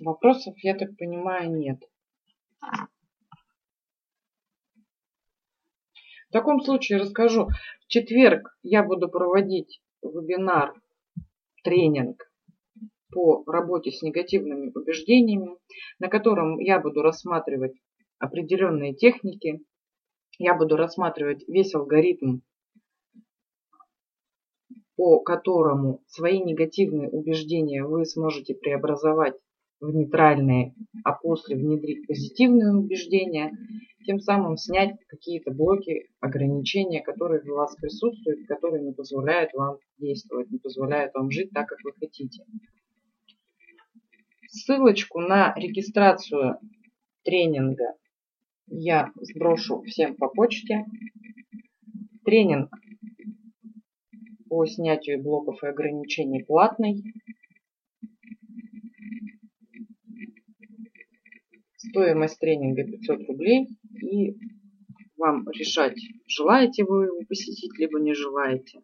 [0.00, 1.82] Вопросов, я так понимаю, нет.
[6.28, 7.48] В таком случае расскажу.
[7.80, 10.74] В четверг я буду проводить вебинар,
[11.62, 12.30] тренинг
[13.12, 15.56] по работе с негативными убеждениями,
[15.98, 17.74] на котором я буду рассматривать
[18.18, 19.60] определенные техники.
[20.38, 22.40] Я буду рассматривать весь алгоритм,
[24.96, 29.34] по которому свои негативные убеждения вы сможете преобразовать
[29.80, 30.74] в нейтральные,
[31.04, 33.52] а после внедрить позитивные убеждения,
[34.06, 40.50] тем самым снять какие-то блоки, ограничения, которые у вас присутствуют, которые не позволяют вам действовать,
[40.50, 42.44] не позволяют вам жить так, как вы хотите.
[44.48, 46.58] Ссылочку на регистрацию
[47.24, 47.96] тренинга
[48.68, 50.84] я сброшу всем по почте.
[52.24, 52.70] Тренинг
[54.48, 57.02] по снятию блоков и ограничений платный.
[61.96, 63.68] Стоимость тренинга 500 рублей.
[64.02, 64.36] И
[65.16, 68.82] вам решать, желаете вы его посетить, либо не желаете.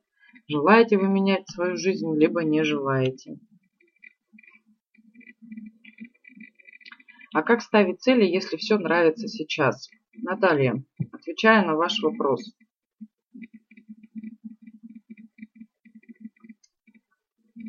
[0.48, 3.38] Желаете вы менять свою жизнь, либо не желаете.
[7.34, 9.90] А как ставить цели, если все нравится сейчас?
[10.14, 10.82] Наталья,
[11.12, 12.54] отвечая на ваш вопрос.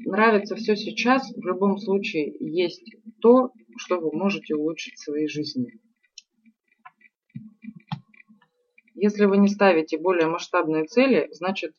[0.06, 5.80] Нравится все сейчас, в любом случае есть то, что вы можете улучшить в своей жизни.
[8.96, 11.74] Если вы не ставите более масштабные цели, значит,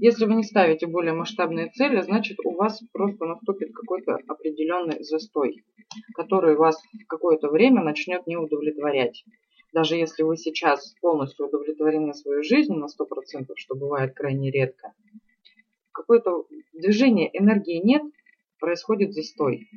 [0.00, 5.64] если вы не ставите более масштабные цели, значит у вас просто наступит какой-то определенный застой,
[6.14, 9.24] который вас какое-то время начнет не удовлетворять.
[9.72, 14.92] Даже если вы сейчас полностью удовлетворены своей жизнью на 100%, что бывает крайне редко,
[15.90, 18.02] какое-то движение энергии нет,
[18.58, 19.68] происходит застой.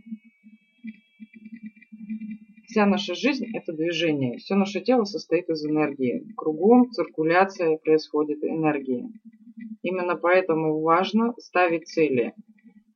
[2.65, 4.37] Вся наша жизнь– это движение.
[4.37, 6.25] Все наше тело состоит из энергии.
[6.37, 9.09] Кругом циркуляция происходит энергии.
[9.81, 12.33] Именно поэтому важно ставить цели.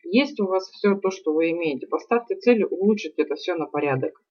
[0.04, 1.88] Есть у вас все то, что вы имеете.
[1.88, 4.24] Поставьте цели улучшить это все на порядок.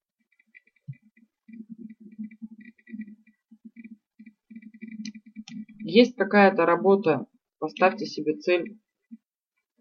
[5.80, 7.26] Есть какая-то работа,
[7.58, 8.78] поставьте себе цель.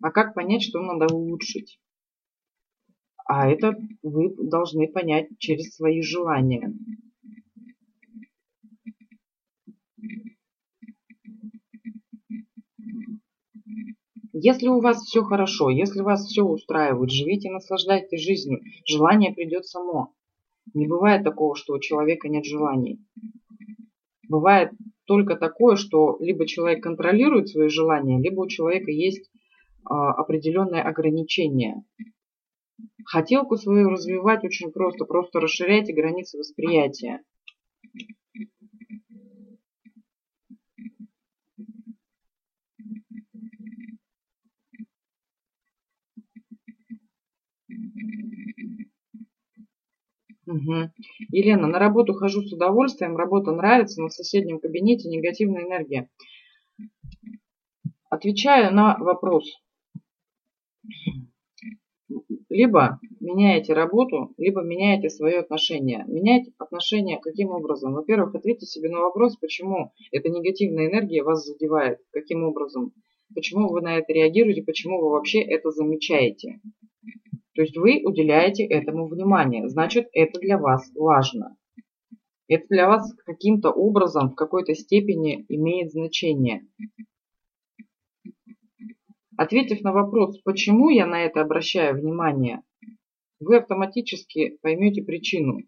[0.04, 1.80] А как понять, что надо улучшить?
[3.26, 6.74] А это вы должны понять через свои желания.
[14.34, 20.14] Если у вас все хорошо, если вас все устраивает, живите, наслаждайтесь жизнью, желание придет само.
[20.74, 23.00] Не бывает такого, что у человека нет желаний.
[24.28, 24.72] Бывает
[25.06, 29.30] только такое, что либо человек контролирует свои желания, либо у человека есть
[29.86, 31.84] определенные ограничения.
[33.06, 35.06] Хотелку свою развивать очень просто.
[35.06, 37.22] Просто расширяйте границы восприятия.
[50.46, 50.92] Угу.
[51.30, 56.10] Елена, на работу хожу с удовольствием, работа нравится, но в соседнем кабинете негативная энергия.
[58.10, 59.46] Отвечаю на вопрос
[62.50, 66.06] либо меняете работу, либо меняете свое отношение.
[66.08, 67.94] Менять отношение каким образом?
[67.94, 72.94] Во-первых, ответьте себе на вопрос, почему эта негативная энергия вас задевает, каким образом,
[73.34, 76.60] почему вы на это реагируете, почему вы вообще это замечаете.
[77.56, 81.56] То есть вы уделяете этому внимание, значит это для вас важно.
[82.48, 86.68] Это для вас каким-то образом, в какой-то степени имеет значение.
[89.44, 92.62] Ответив на вопрос, почему я на это обращаю внимание,
[93.42, 95.64] вы автоматически поймете причину.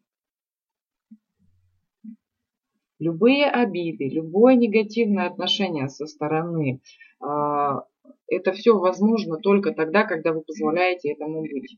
[3.00, 6.80] Любые обиды, любое негативное отношение со стороны,
[7.20, 7.84] а,
[8.28, 11.76] это все возможно только тогда, когда вы позволяете этому быть.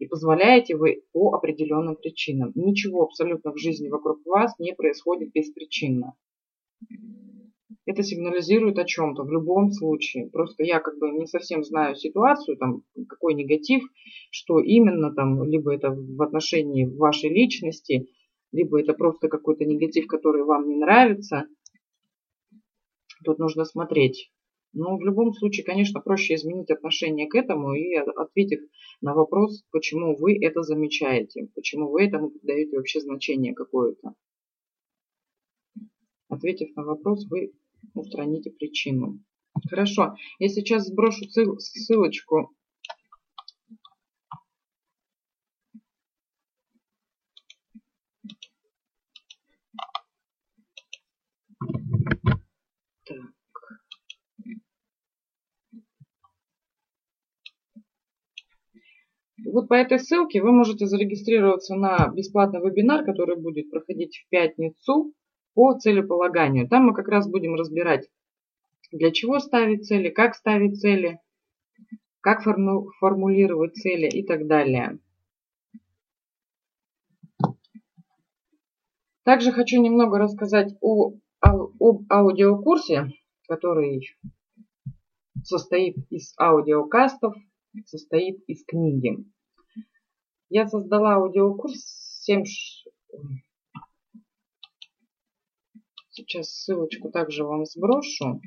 [0.00, 2.50] И позволяете вы по определенным причинам.
[2.56, 6.14] Ничего абсолютно в жизни вокруг вас не происходит беспричинно
[7.86, 10.30] это сигнализирует о чем-то в любом случае.
[10.30, 13.82] Просто я как бы не совсем знаю ситуацию, там, какой негатив,
[14.30, 18.08] что именно там, либо это в отношении вашей личности,
[18.52, 21.46] либо это просто какой-то негатив, который вам не нравится.
[23.24, 24.30] Тут нужно смотреть.
[24.72, 28.60] Но в любом случае, конечно, проще изменить отношение к этому и ответив
[29.00, 34.14] на вопрос, почему вы это замечаете, почему вы этому придаете вообще значение какое-то.
[36.28, 37.52] Ответив на вопрос, вы
[37.94, 39.20] устраните причину.
[39.68, 41.24] Хорошо, я сейчас сброшу
[41.58, 42.54] ссылочку.
[59.54, 65.12] Вот по этой ссылке вы можете зарегистрироваться на бесплатный вебинар, который будет проходить в пятницу
[65.54, 66.68] по целеполаганию.
[66.68, 68.08] Там мы как раз будем разбирать,
[68.92, 71.20] для чего ставить цели, как ставить цели,
[72.20, 74.98] как форму формулировать цели и так далее.
[79.24, 83.08] Также хочу немного рассказать о, об аудиокурсе,
[83.48, 84.06] который
[85.42, 87.34] состоит из аудиокастов,
[87.86, 89.24] состоит из книги.
[90.50, 92.44] Я создала аудиокурс 7,
[96.16, 98.40] Сейчас ссылочку также вам сброшу.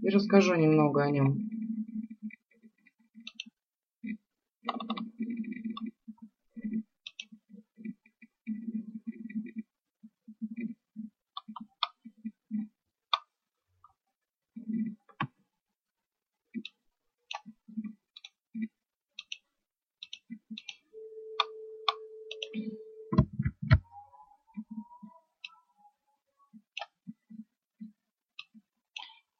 [0.00, 1.50] И расскажу немного о нем.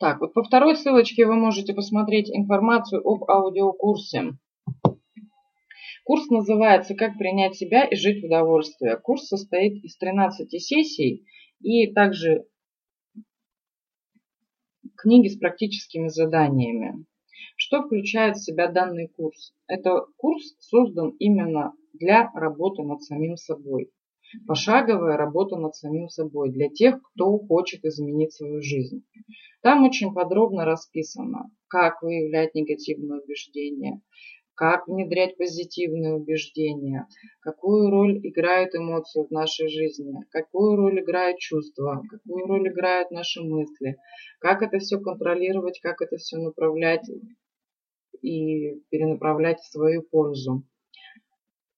[0.05, 4.37] Так, вот по второй ссылочке вы можете посмотреть информацию об аудиокурсе.
[6.05, 9.01] Курс называется «Как принять себя и жить в удовольствии».
[9.03, 11.27] Курс состоит из 13 сессий
[11.63, 12.45] и также
[14.95, 17.07] книги с практическими заданиями.
[17.57, 19.55] Что включает в себя данный курс?
[19.69, 23.91] Это курс создан именно для работы над самим собой.
[24.47, 29.05] Пошаговая работа над самим собой для тех, кто хочет изменить свою жизнь.
[29.63, 34.01] Там очень подробно расписано, как выявлять негативные убеждения,
[34.55, 37.07] как внедрять позитивные убеждения,
[37.41, 43.43] какую роль играют эмоции в нашей жизни, какую роль играют чувства, какую роль играют наши
[43.43, 43.97] мысли,
[44.39, 47.09] как это все контролировать, как это все направлять
[48.23, 50.65] и перенаправлять в свою пользу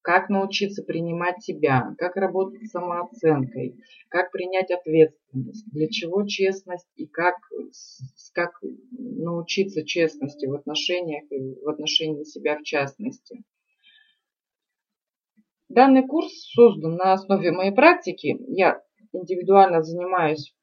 [0.06, 3.74] как научиться принимать себя, как работать с самооценкой,
[4.08, 7.34] как принять ответственность, для чего честность и как,
[8.32, 8.52] как
[8.92, 13.42] научиться честности в отношениях и в отношении себя в частности.
[15.68, 18.38] Данный курс создан на основе моей практики.
[18.46, 18.80] Я
[19.12, 20.54] индивидуально занимаюсь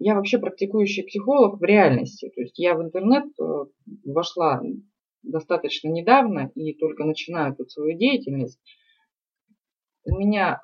[0.00, 2.30] я вообще практикующий психолог в реальности.
[2.32, 3.64] То есть я в интернет э,
[4.04, 4.60] вошла
[5.28, 8.58] достаточно недавно и только начинаю тут свою деятельность,
[10.04, 10.60] у меня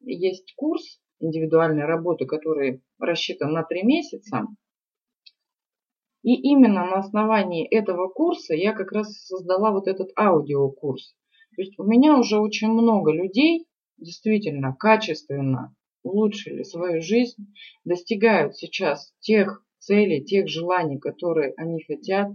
[0.00, 4.46] есть курс индивидуальной работы, который рассчитан на три месяца.
[6.22, 11.14] И именно на основании этого курса я как раз создала вот этот аудиокурс.
[11.54, 13.66] То есть у меня уже очень много людей
[13.96, 17.54] действительно качественно улучшили свою жизнь,
[17.84, 22.28] достигают сейчас тех целей, тех желаний, которые они хотят,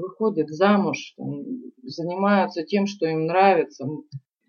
[0.00, 1.44] выходят замуж, там,
[1.82, 3.86] занимаются тем, что им нравится.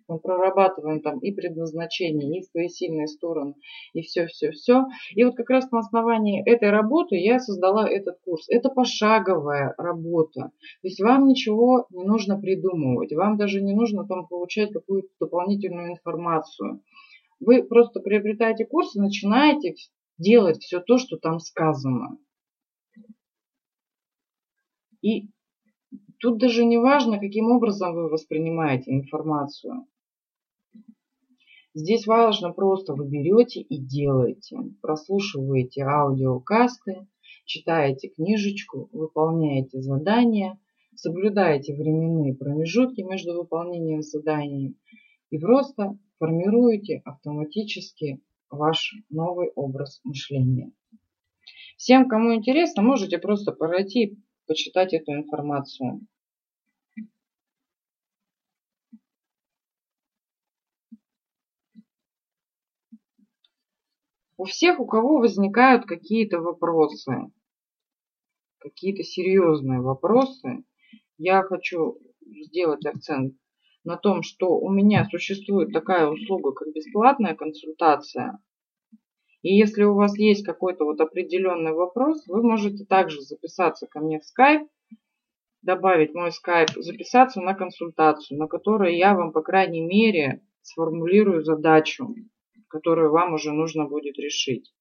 [0.07, 3.53] Мы прорабатываем там и предназначение, и свои сильные стороны,
[3.93, 4.83] и все-все-все.
[5.15, 8.45] И вот как раз на основании этой работы я создала этот курс.
[8.49, 10.51] Это пошаговая работа.
[10.81, 15.91] То есть вам ничего не нужно придумывать, вам даже не нужно там получать какую-то дополнительную
[15.93, 16.81] информацию.
[17.39, 19.75] Вы просто приобретаете курс и начинаете
[20.17, 22.17] делать все то, что там сказано.
[25.01, 25.29] И
[26.21, 29.87] тут даже не важно, каким образом вы воспринимаете информацию.
[31.73, 34.57] Здесь важно просто вы берете и делаете.
[34.81, 37.07] Прослушиваете аудиокасты,
[37.45, 40.59] читаете книжечку, выполняете задания,
[40.95, 44.75] соблюдаете временные промежутки между выполнением заданий
[45.31, 50.71] и просто формируете автоматически ваш новый образ мышления.
[51.77, 54.19] Всем, кому интересно, можете просто пройти
[54.51, 56.01] почитать эту информацию.
[64.35, 67.31] У всех, у кого возникают какие-то вопросы,
[68.57, 70.65] какие-то серьезные вопросы,
[71.17, 73.37] я хочу сделать акцент
[73.85, 78.37] на том, что у меня существует такая услуга, как бесплатная консультация
[79.41, 84.19] и если у вас есть какой-то вот определенный вопрос, вы можете также записаться ко мне
[84.19, 84.67] в Skype,
[85.63, 92.13] добавить мой Skype, записаться на консультацию, на которой я вам, по крайней мере, сформулирую задачу,
[92.67, 94.71] которую вам уже нужно будет решить.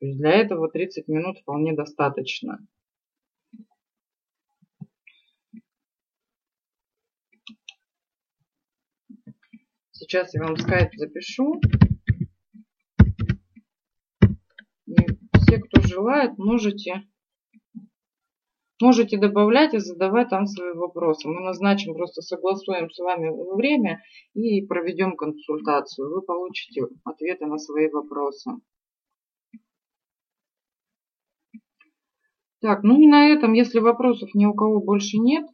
[0.00, 2.58] То есть для этого 30 минут вполне достаточно.
[9.92, 11.60] Сейчас я вам Skype запишу.
[15.40, 17.02] Все, кто желает, можете,
[18.80, 21.28] можете добавлять и задавать там свои вопросы.
[21.28, 24.02] Мы назначим, просто согласуем с вами время
[24.34, 26.10] и проведем консультацию.
[26.10, 28.52] Вы получите ответы на свои вопросы.
[32.62, 35.44] Так, ну и на этом, если вопросов ни у кого больше нет,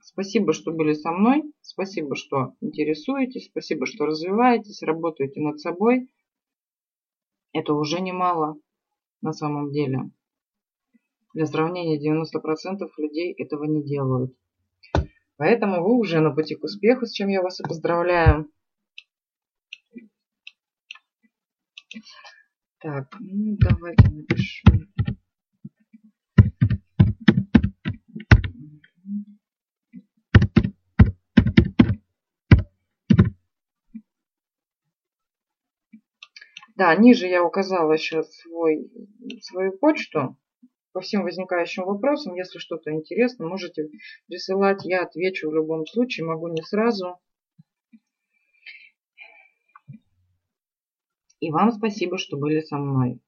[0.00, 6.08] спасибо, что были со мной, спасибо, что интересуетесь, спасибо, что развиваетесь, работаете над собой.
[7.52, 8.56] Это уже немало
[9.20, 10.10] на самом деле.
[11.34, 14.34] Для сравнения 90% людей этого не делают.
[15.36, 18.50] Поэтому вы уже на пути к успеху, с чем я вас и поздравляю.
[22.78, 24.62] Так, ну давайте напишу.
[36.82, 38.90] Да, ниже я указала еще свой,
[39.40, 40.36] свою почту
[40.92, 42.34] по всем возникающим вопросам.
[42.34, 43.88] Если что-то интересно, можете
[44.26, 44.84] присылать.
[44.84, 47.20] Я отвечу в любом случае, могу не сразу.
[51.38, 53.20] И вам спасибо, что были со мной.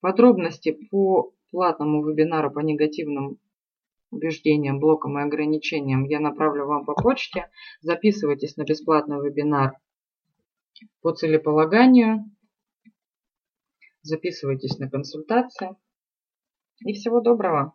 [0.00, 3.38] Подробности по платному вебинару по негативным
[4.10, 7.48] убеждениям, блокам и ограничениям я направлю вам по почте.
[7.80, 9.76] Записывайтесь на бесплатный вебинар
[11.00, 12.24] по целеполаганию.
[14.02, 15.76] Записывайтесь на консультации.
[16.84, 17.74] И всего доброго!